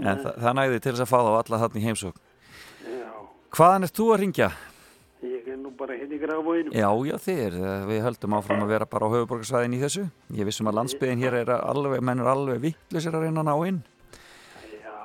[0.00, 2.16] En þa það næði til þess að fá þá alla þarna í heimsók.
[2.86, 3.10] Já,
[3.56, 4.50] Hvaðan ert þú að ringja?
[5.26, 6.72] ég er nú bara hérna í grafvóinu.
[6.76, 7.54] Já, já, þið er.
[7.88, 10.04] Við höldum áfram að vera bara á höfuborgarsvæðin í þessu.
[10.36, 13.54] Ég vissum að landsbyðin hér er alveg, menn er alveg vittlusir að reyna að ná
[13.70, 13.80] inn.
[14.76, 14.96] Já,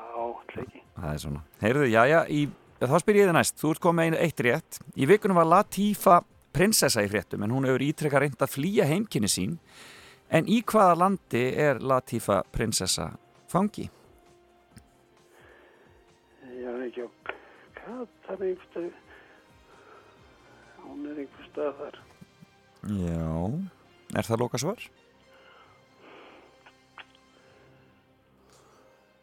[0.58, 0.84] ekki.
[0.98, 1.44] Það er svona.
[1.64, 2.42] Heyrðu, já, já, í,
[2.84, 3.58] þá spyr ég þið næst.
[3.62, 4.82] Þú ert komið einu eitt rétt.
[4.94, 6.20] Í vikunum var Latífa
[6.52, 9.58] prinsessa í fréttum en hún hefur ítrekka reynd að flýja heimkynni sín.
[10.32, 13.10] En í hvaða landi er Latífa prinsessa
[13.52, 13.90] fangi?
[16.62, 17.10] Já, ekki á
[17.76, 18.88] Katar einhverstað.
[20.86, 22.00] Hún er einhverstað þar.
[23.02, 23.28] Já.
[24.16, 24.88] Er það loka svar?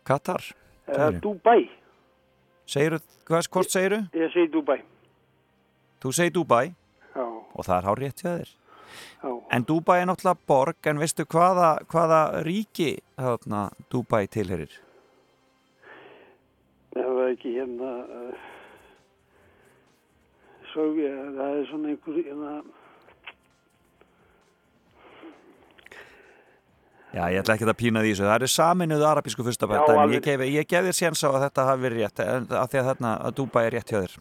[0.09, 0.44] Katar?
[0.89, 1.70] Uh, Dubai.
[2.68, 4.05] Segiru, hvað, hvort segiru?
[4.16, 4.80] Ég segi Dubai.
[6.05, 8.57] Þú segir Dubai Já, og það er hár rétt hjá þér.
[9.23, 9.31] Já.
[9.57, 14.73] En Dubai er náttúrulega borg, en veistu hvaða, hvaða ríki þarna Dubai tilherir?
[16.97, 17.93] Það var ekki hérna...
[18.09, 18.47] Uh,
[20.73, 22.20] Sovja, það er svona einhver...
[22.27, 22.59] Hérna,
[27.09, 28.25] Já, ég ætla ekki að pína því þessu.
[28.27, 31.45] Það eru saminuðu arabísku Já, fyrstabætt, en ég gef, ég gef þér séns á að
[31.47, 34.16] þetta hafi verið rétt, að því að þarna að Dubai er rétt hjá þér.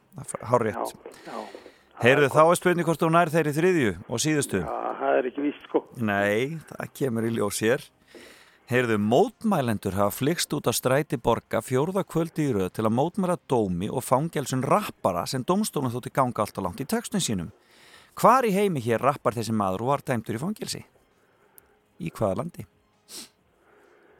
[0.47, 0.93] Hár rétt.
[1.27, 1.56] já.
[1.97, 4.59] Heyrðu, þá er spurning hvort þú nær þeirri þriðju og síðustu.
[4.61, 5.79] Já, það er ekki víst, sko.
[5.97, 7.85] Nei, það kemur í ljós hér.
[8.69, 13.37] Heyrðu, mótmælendur hafa flikst út á stræti borga fjórða kvöldi í röð til að mótmæra
[13.49, 17.49] dómi og fangelsun rappara sem domstólum þótti ganga alltaf langt í textun sínum.
[18.13, 20.83] Hvar í heimi hér rappar þessi maður og var dæmtur í fangelsi?
[21.97, 22.67] Í hvaða landi?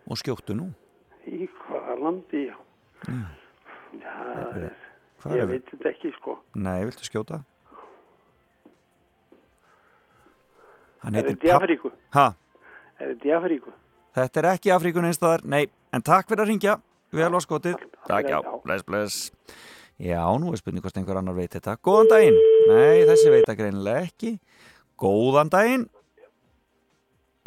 [0.09, 0.71] Og skjóttu nú.
[1.29, 2.57] Í hvaða landi, já.
[4.01, 4.65] Já, það
[5.21, 6.35] Hvar ég veit þetta ekki, sko.
[6.57, 7.41] Nei, viltu skjóta?
[11.03, 11.91] Hann Er heitir þetta í Pa- Afríku?
[12.17, 12.27] Ha?
[12.99, 13.73] Er þetta í Afríku?
[14.17, 16.77] Þetta er ekki Afríkun einstæðar, nei, en takk fyrir að ringja,
[17.13, 17.75] vel á skotið.
[18.09, 19.19] Takk, já, bless, bless.
[20.01, 21.77] Já, nú er spurning hvort einhver annar veit þetta.
[21.85, 22.35] Góðan daginn.
[22.69, 24.35] Nei, þessi veit að greinilega ekki.
[25.01, 25.87] Góðan daginn.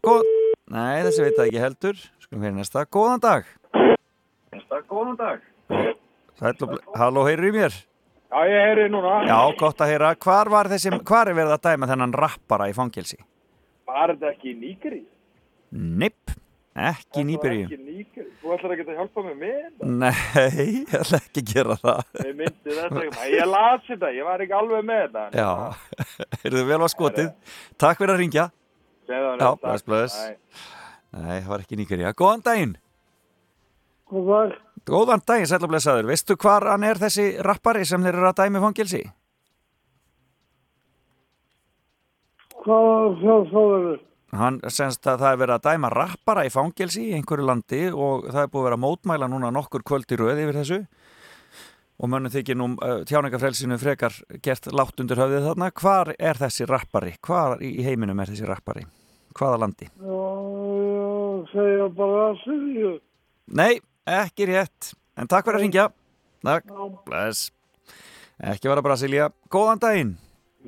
[0.07, 0.25] Góð...
[0.71, 2.01] Nei, þessi veit það ekki heldur.
[2.23, 2.85] Skulum hérna næsta.
[2.91, 3.47] Góðan dag.
[4.55, 5.47] Næsta, góðan dag.
[5.71, 6.81] Ble...
[6.99, 7.75] Halló, heyrðu í mér?
[8.31, 9.17] Já, ég heyri núna.
[9.27, 10.13] Já, gott að heyra.
[10.23, 13.19] Hvar var þessi, hvar er verið að dæma þennan rappara í fangelsi?
[13.91, 15.01] Var þetta ekki í Nígeri?
[16.01, 16.33] Nipp,
[16.91, 17.67] ekki nýbyrju.
[17.67, 18.29] Ekki í Nígeri.
[18.41, 19.91] Þú ætlar ekki að hjálpa mig með þetta?
[20.01, 20.13] Nei,
[20.81, 22.01] ég ætla ekki að gera það.
[22.25, 23.29] Ég myndi þetta ekki.
[23.35, 25.43] Ég las þetta, ég var ekki alveg með þetta.
[25.43, 25.99] Já,
[26.45, 27.31] heyrðu vel á skotið.
[27.81, 28.47] Takk fyrir að ringja.
[29.11, 30.19] Já, bless, bless.
[31.11, 31.41] Nei.
[31.43, 32.13] Það var ekki nýgurja.
[32.15, 32.77] Góðan daginn.
[34.11, 34.53] Góðan.
[34.87, 36.07] Góðan daginn, og blessaður.
[36.11, 39.03] Veistu hvar hann er þessi rappari sem þeir eru að dæmi fangelsi?
[42.61, 44.01] Hvað það þá verður?
[44.41, 48.29] Hann senst að það er verið að dæma rappara í fangelsi í einhverju landi og
[48.29, 50.79] það er búið að vera að mótmæla núna nokkur kvöld í röð yfir þessu
[52.01, 52.69] og mönnum þykir nú
[53.11, 54.15] tjáningafrelsinu frekar
[54.45, 55.71] gert látt undir höfðið þarna.
[55.83, 57.17] Hvar er þessi rappari?
[57.27, 58.87] Hvar í heiminum er þessi rappari?
[59.37, 59.91] Hvaða landi?
[59.91, 60.23] Já,
[60.87, 61.11] já,
[61.53, 62.95] segja bara að segja.
[63.61, 63.73] Nei,
[64.21, 64.95] ekki rétt.
[65.19, 65.91] En takk fyrir að ringja.
[66.47, 66.73] Takk.
[67.05, 67.51] Bless.
[68.41, 69.29] Ekki vera Brasilia.
[69.53, 70.17] Góðan daginn.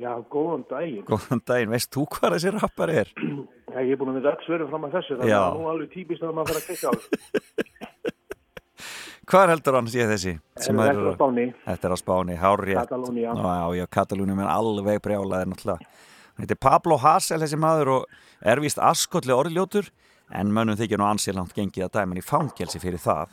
[0.01, 1.03] Já, góðan daginn.
[1.05, 1.73] Góðan daginn.
[1.73, 3.11] Veist þú hvað þessi rappari er?
[3.13, 5.73] Já, ég er búin að mynda öll svöru fram að þessu, þannig að nú er
[5.73, 7.69] alveg típist að maður fyrir að kekka á þessu.
[9.33, 10.33] Hvar heldur hann sé þessi?
[10.59, 11.45] Þetta er á Spáni.
[11.63, 12.79] Þetta er á Spáni, hárrétt.
[12.81, 13.35] Katalónía.
[13.37, 15.93] Já, já, Katalóni er alveg brjálaðir náttúrulega.
[16.33, 19.89] Hann heitir Pablo Hassel þessi maður og er víst askotli orðljótur
[20.33, 23.31] en mönnum þykir nú ansilangt gengið að dæma hann í fangelsi fyrir það.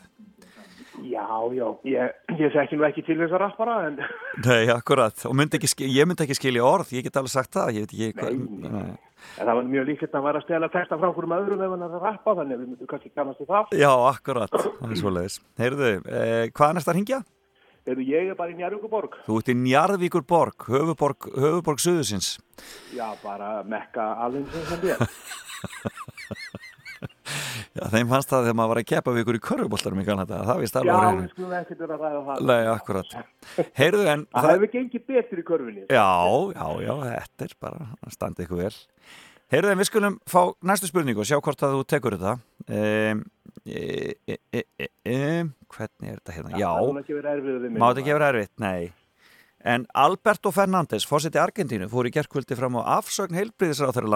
[1.06, 3.98] Já, já, ég, ég þekki nú ekki til þess að rappara, en
[4.46, 5.24] Nei, akkurat.
[5.28, 7.94] Og myndi ekki, ég myndi ekki skilja orð, ég get alveg sagt það, ég veit
[7.94, 8.92] ekki hvað.
[9.36, 11.84] Það var mjög líklegt að hann var að stela texta frá hverjum öðrum ef hann
[11.84, 13.74] er að rappa, þannig að við myndum kannski kannast við það.
[13.80, 14.56] Já, akkurat.
[14.56, 15.36] Það er svoleiðis.
[15.60, 17.20] Heyrðu, eh, hvað er næsta að hringja?
[17.80, 19.14] Þegar ég er bara í Njarvíkuborg.
[19.24, 22.34] Þú ert í Njarðvíkur borg, höfuborg, höfuborg Suðusins.
[22.92, 26.18] Já, bara mekka alveg sem sem ég.
[27.70, 30.38] Já, þeim fannst það þegar maður var að keppa við ykkur í körfuboltarum í Kanada.
[30.48, 32.44] Það vist Já, alveg á við skulum ekkert vera að ræða það.
[32.50, 33.10] Nei, akkurat.
[33.78, 35.84] Heyrðu, en Það hefur gengið betur í körfunni.
[35.86, 36.10] Já,
[36.56, 38.72] já, já, þetta er bara að standa ykkur vel.
[39.50, 42.34] Heyrðu, en við skulum fá næstu spurningu og sjá hvort að þú tekur þetta.
[42.70, 43.22] Um,
[43.66, 44.34] e, e,
[45.06, 45.20] e,
[45.74, 46.50] hvernig er þetta hérna?
[46.58, 46.94] Já, Það má
[47.84, 48.90] mátt ekki vera erfitt, nei.
[49.60, 54.08] En Alberto Fernández, fórseti Argentínu, fór í gerkvöldi fram á afsögn heilbriðisráþæri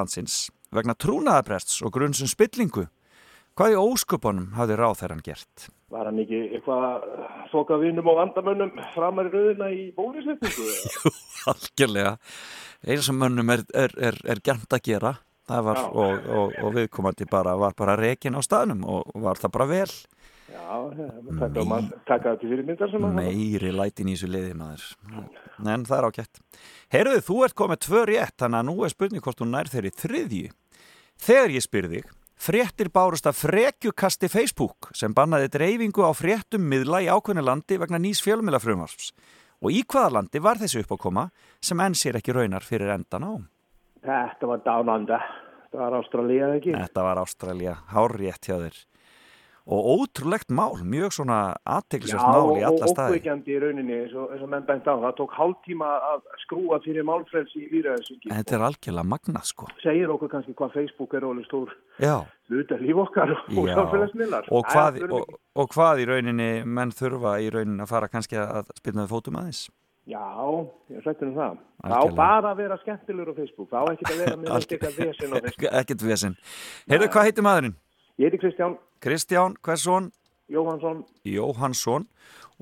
[3.55, 5.68] Hvað í ósköpunum hafði ráþæran gert?
[5.94, 7.05] Var hann ekki eitthvað
[7.52, 10.64] þoka vinnum og vandamönnum framar í rauðina í bólusetningu?
[11.05, 11.12] Jú,
[11.52, 12.16] algjörlega.
[12.82, 15.12] Einu sem mönnum er, er, er, er gæmt að gera
[15.48, 15.86] það var, Já.
[15.93, 19.94] og, og, og viðkomandi bara var bara rekin á staðnum og var það bara vel.
[20.55, 20.66] Já,
[21.39, 24.85] það til fyrirmyndar sem að Meiri lætin í þessu liði maður.
[25.62, 26.43] En það er ágætt.
[26.94, 29.94] Heyrðu, þú ert komið tvö rétt, þannig að nú er spurning hvort þú nær þeirri
[30.02, 30.52] þriðju.
[31.24, 37.02] Þegar ég spyr þig, fréttir bárust af frekjukasti Facebook sem bannaði dreifingu á fréttum miðla
[37.05, 39.12] í ákveðnu landi vegna nýs fjölmilafrumvarsps.
[39.65, 41.28] Og í hvaða landi var þessu uppákoma
[41.62, 43.32] sem enn sér ekki raunar fyrir endan á?
[44.05, 45.20] Þetta var dánanda.
[45.65, 46.74] Þetta var Ástralía eða ekki?
[46.77, 48.77] Þetta var Ástralja, hárrétt hjá þér.
[49.65, 53.15] Og ótrúlegt mál, mjög svona aðteklisvært mál í alla og staði.
[53.15, 54.93] ókveikjandi í rauninni eins og, og menn bænt á.
[55.01, 58.28] Það tók hálftíma að skrúa fyrir málfrelsi í výræðisvíki.
[58.28, 59.69] En þetta er algjörlega magnað sko.
[59.81, 62.16] Segir okkur kannski hvað Facebook er alveg stór Já,
[62.53, 63.74] hluta líf okkar og já.
[63.78, 64.51] samfélagsmiðlar.
[64.53, 64.69] Og
[65.23, 69.41] og, og hvað í rauninni menn þurfa í rauninni að fara kannski að spilnaði fótum
[69.41, 69.70] aðeins?
[70.05, 70.20] Já,
[70.93, 71.57] ég hlættur um það.
[71.81, 72.16] Það á Algjörlega.
[72.19, 73.69] bara að vera skemmtilegur á Facebook.
[73.70, 75.70] Það á ekki að vera með eitthvað vesen á Facebook.
[75.81, 76.36] Ekkert vesinn.
[76.93, 77.77] Heyrðu, hvað heitir maðurinn?
[78.15, 80.11] Ég heiti Kristján Kristján, hversson?
[80.47, 81.05] Jóhansson.
[81.23, 82.07] Jóhansson.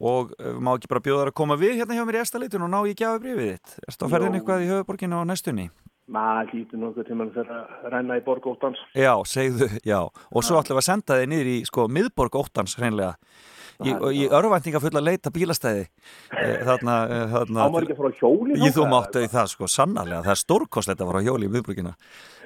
[0.00, 2.64] Og uh, má ekki bara bjóða þær að koma við hérna hjá mér í Estalitun
[2.64, 3.74] og ná í gjafi brifið þitt.
[3.84, 5.66] Erstu að ferðin eitthvað í höfuborginu á næstunni?
[6.12, 8.80] Maður hlýtur nokkuð til mann fyrir að renna í borg óttans.
[8.96, 9.98] Já, segðu, já.
[10.32, 13.12] Og svo ætlum við að senda þig niður í, sko, miðborg óttans, hreinlega.
[13.82, 15.86] Í, og í örvæntinga fulla leita bílastæði.
[16.32, 17.66] Eh, Þarna, eh, þarna.
[17.66, 20.22] Að Ég þú máttu í það, sko, sannarlega.
[20.26, 21.94] Það er stórkostlegt að fara á hjóli í miðborgina.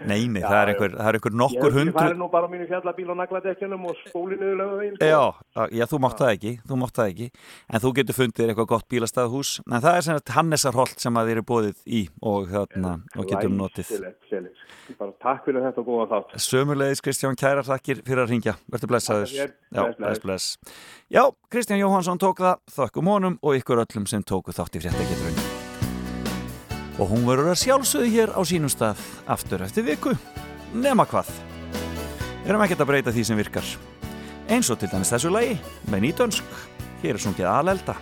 [0.06, 2.00] Nei, nei, það er einhver, það er einhver nokkur Ég hundur.
[2.02, 4.98] færi nú bara á mínu fjallabíl og nagladekjunum og skóli niður lögavegin.
[5.00, 5.34] Já,
[5.72, 7.30] já, þú mátt það ekki, þú mátt það ekki
[7.70, 11.30] en þú getur fundið eitthvað gott bílastæðahús en það er sem sagt Hannesarholt sem að
[11.32, 13.88] þér er bóðið í og, þarna, og getur notið
[15.20, 16.36] takk fyrir þetta og góða þátt.
[16.46, 19.32] Sömulegis Kristján Kærar þakkir fyrir að ringja Verður blessaður.
[19.74, 20.56] Já, Bless, bless, bless.
[21.26, 22.58] Já, Kristján Jóhansson tók það.
[22.70, 25.40] Þökkum honum og ykkur öllum sem tóku þátt í fréttageturinn.
[27.02, 30.12] Og hún verður að sjálfsögðu hér á sínum stað aftur eftir viku.
[30.70, 31.32] Nema hvað.
[32.46, 33.72] Erum ekkert að breyta því sem virkar.
[34.46, 35.58] Eins og til dæmis þessu lagi
[35.90, 36.54] með nýtönsk
[37.02, 37.96] Hér er sungið alelda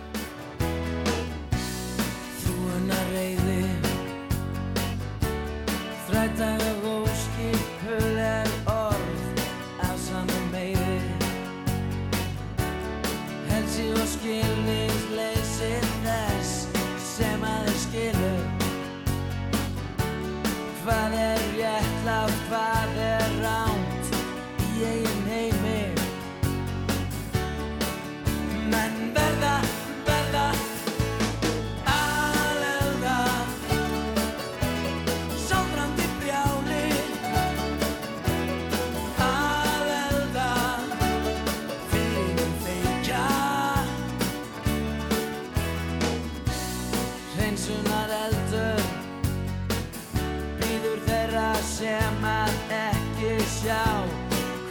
[53.75, 53.95] á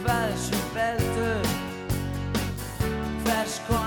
[0.01, 1.49] hvað þessu beldur
[3.25, 3.84] hvers konar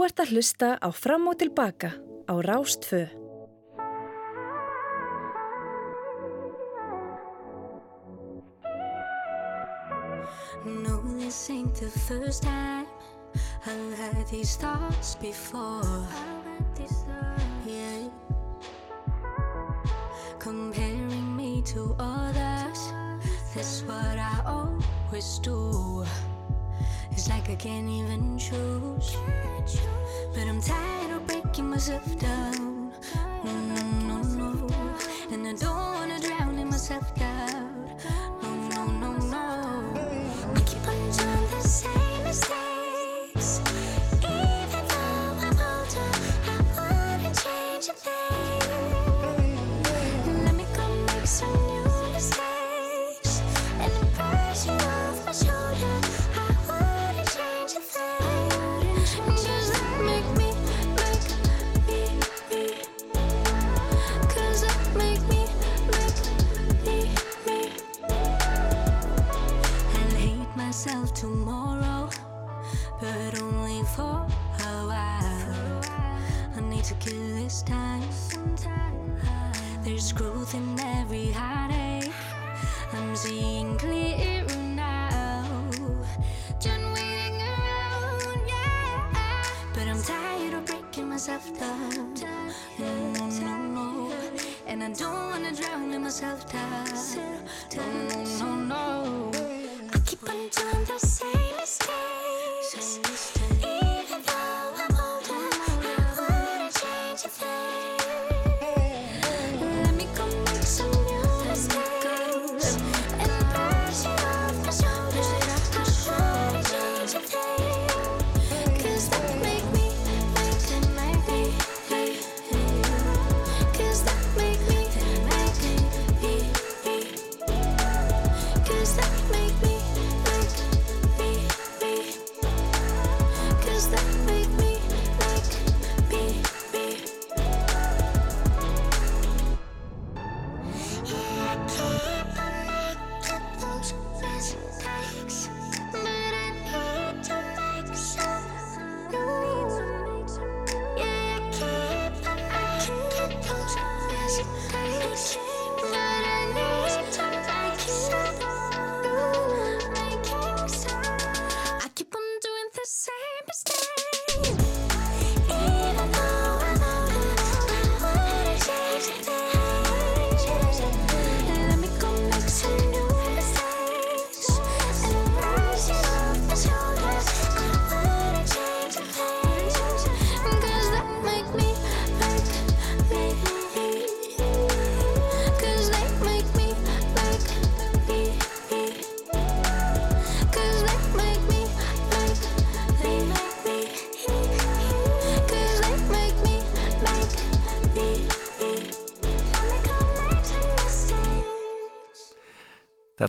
[0.00, 1.90] Þú ert að hlusta á Fram og tilbaka
[2.24, 3.02] á Rástfö.
[10.64, 12.86] No, this ain't the first time
[13.68, 15.79] I've had these thoughts before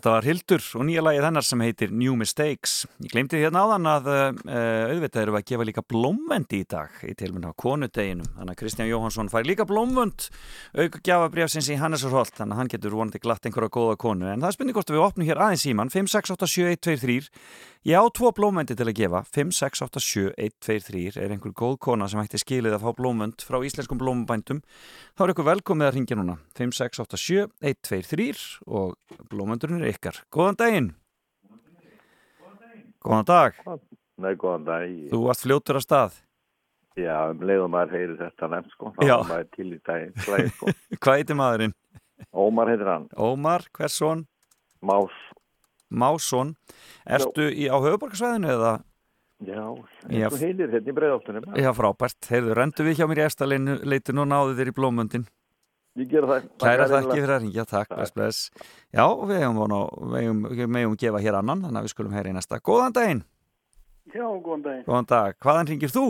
[0.01, 2.71] Þetta var Hildur og nýja lagið hennar sem heitir New Mistakes.
[3.05, 4.55] Ég glemdi hérna áðan að uh,
[4.89, 8.31] auðvitað eru að gefa líka blómvendi í dag í tilmynda á konudeginum.
[8.39, 10.25] Þannig að Kristján Jóhansson fær líka blómvönd
[10.73, 14.25] auka gjafabrjafsins í Hannesarholt þannig að hann getur vonandi glatt einhverja góða konu.
[14.31, 17.29] En það er spurning hvort við opnum hér aðeins síman 5687123
[17.81, 22.75] Ég á tvo blómvendi til að gefa 5687123 er einhver góð kona sem ætti skilið
[22.77, 24.59] að fá blómvönd frá íslenskum blómubændum.
[25.17, 28.93] Þá er ykkur velkomið að ringja núna 5687123 og
[29.33, 30.21] blómvöndurinn er ykkar.
[30.29, 30.91] Góðan daginn!
[33.01, 33.57] Góðan dag!
[34.21, 34.85] Nei, góðan dag.
[35.09, 36.21] Þú varst fljótur að stað.
[37.01, 38.93] Já, um leiðum maður heyri þetta nefnt, sko.
[38.99, 40.69] Þá er maður til í daginn, sko.
[41.01, 41.73] Hvað heitir maðurinn?
[42.29, 43.09] Ómar heitir hann.
[43.17, 44.27] Ómar, hvers son?
[44.85, 45.17] Más.
[45.91, 46.55] Másson.
[47.05, 48.71] Ertu í, á höfuborgarsvæðinu eða?
[49.41, 49.61] Já,
[50.05, 51.45] eins og heilir hérna í breiðáttunum.
[51.57, 52.27] Já, frábært.
[52.29, 55.23] Heyrðu, rendu við hjá mér í efstaleitinu og náðu þér í blómvöndin.
[55.99, 56.45] Ég gera það.
[56.61, 58.43] Kæra þakki fyrir að ringja, takk, bless, bless.
[58.95, 59.79] Já, við hefum vona,
[60.13, 62.61] við hefum, við megum gefa hér annan, þannig að við skulum heyra í næsta.
[62.63, 63.23] Góðan daginn,
[64.13, 64.85] Já, góðan daginn.
[64.87, 65.35] góðan dag.
[65.43, 66.05] Hvaðan ringir þú?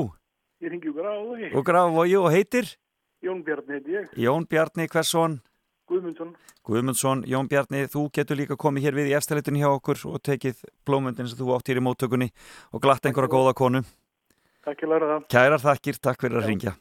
[0.61, 1.49] Ég ringi úr Grafavogi.
[1.55, 2.69] Og Grafavogi og heitir?
[3.23, 3.41] Jón
[4.45, 4.89] Bjarni
[5.91, 6.34] Guðmundsson.
[6.68, 10.61] Guðmundsson, Jón Bjarni, þú getur líka komið hér við í efstaleitinu hjá okkur og tekið
[10.88, 12.30] blómvöndin sem þú átt hér í móttökunni
[12.72, 13.81] og glatt einhverja góða konu.
[14.65, 15.26] Takk ég læra það.
[15.34, 16.73] Kærar þakkir, takk fyrir að ringja.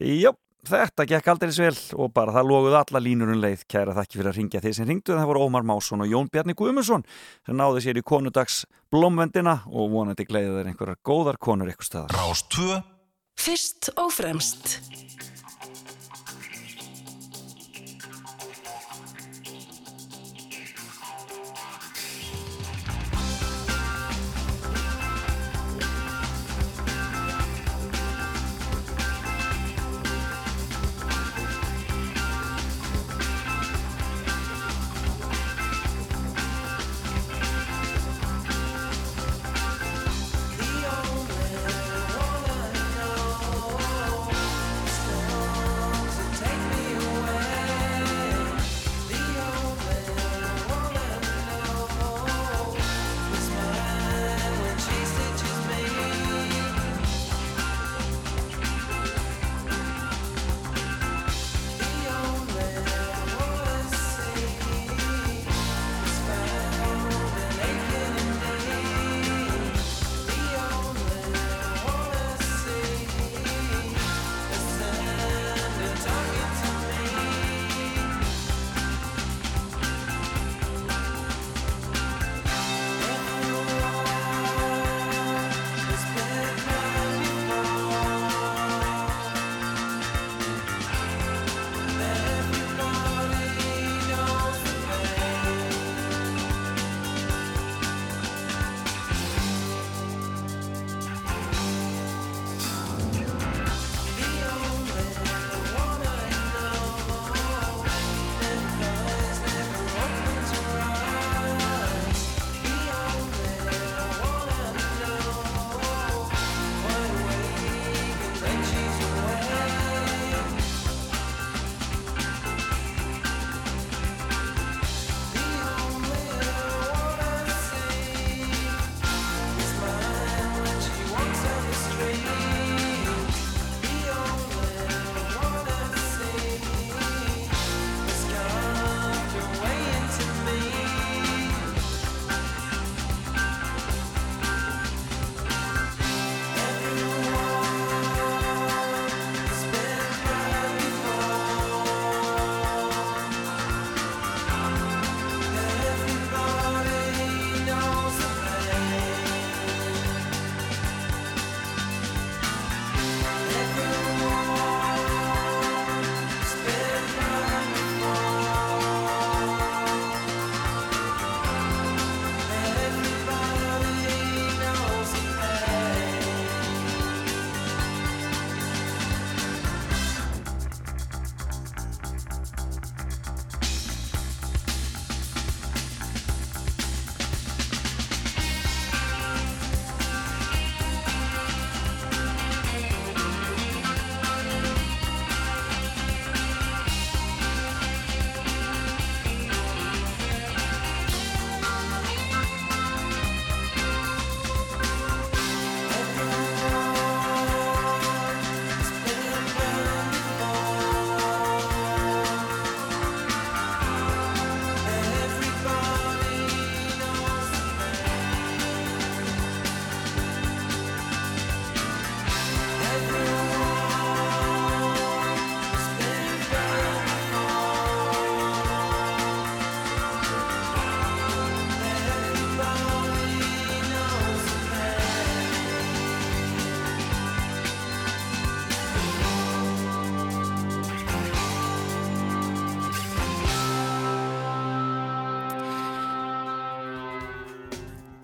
[0.00, 0.32] Jó,
[0.68, 3.66] þetta gekk aldrei vel og bara það loguð alla línur um leið.
[3.68, 5.18] Kæra þakki fyrir að ringja þeir sem ringdu.
[5.18, 7.04] Það voru Ómar Másson og Jón Bjarni Guðmundsson
[7.46, 8.62] sem náðu sér í konudags
[8.92, 12.16] blómvendina og vonandi gleiði þeir einhverjar góðar konur ykkur staðar.
[12.16, 12.80] Rás 2
[13.42, 14.76] Fyrst og fremst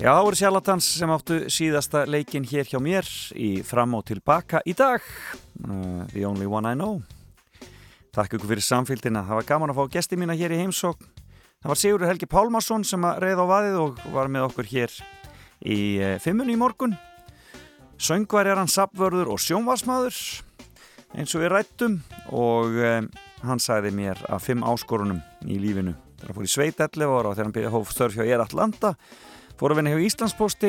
[0.09, 3.05] Já, það voru Sjarlatans sem áttu síðasta leikin hér hjá mér
[3.37, 5.05] í fram og tilbaka í dag.
[5.61, 7.03] Uh, The Only One I Know.
[8.17, 11.69] Takk ykkur fyrir samfélgina það var gaman að fá gesti mína hér í heimsók það
[11.75, 14.97] var Sigurður Helgi Pálmarsson sem að reyða á vaðið og var með okkur hér
[15.61, 16.97] í uh, fimmunni í morgun.
[18.01, 20.25] Söngvar er hann sapvörður og sjónvarsmaður
[21.21, 22.03] eins og við rættum
[22.33, 23.15] og um,
[23.45, 25.99] hann sagði mér að fimm áskorunum í lífinu.
[26.17, 28.49] Þegar hann fór í sveit 11 ára og þegar hann hóf störf hjá Ér
[29.59, 30.69] Atlanta fór að vinna hjá Íslandsposti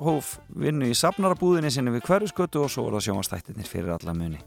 [0.00, 4.40] hóf vinnu í safnarabúðinni sinni við hverjusgötu og svo voru það sjónvastættinir fyrir alla muni.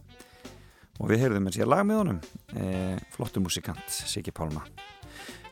[0.97, 2.19] Og við heyrðum eins og ég lag með honum
[2.57, 4.63] e, flottu musikant, Siggi Pálma.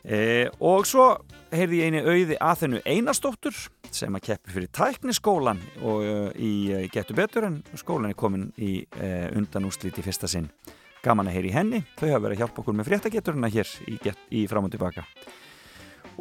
[0.02, 1.20] E, og svo
[1.52, 3.62] heyrði ég eini auði að þennu einastóttur
[3.92, 6.52] sem að keppi fyrir tækniskólan og e, í
[6.90, 8.80] getur betur en skólan er komin í
[9.36, 10.50] undanúslit í fyrsta sinn.
[11.02, 13.98] Gaman að heyri henni, þau hafa verið að hjálpa okkur með fréttageturina hér í,
[14.34, 15.06] í fram og tilbaka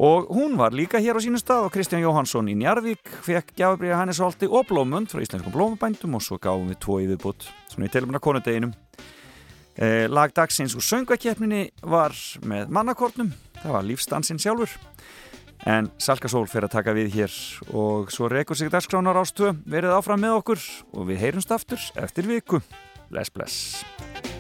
[0.02, 4.00] og hún var líka hér á sínu stað og Kristján Jóhansson í Njarvík fekk gjafabriða
[4.00, 7.86] Hannes Holti og Blómund frá Íslenskum Blómabændum og svo gáfum við tvo í viðbútt svona
[7.86, 8.74] í tilumna konudeginum.
[9.78, 13.30] Eh, lag dagsins úr söngvakeppninni var með mannakortnum
[13.62, 14.74] það var lífstansinn sjálfur.
[15.70, 17.38] En Salka Sól fyrir að taka við hér
[17.70, 20.66] og svo rekur sig dagskránar ástöð verið áfram með okkur
[20.98, 22.64] og við heyrumst aftur eftir viku.
[23.14, 24.31] Bless bless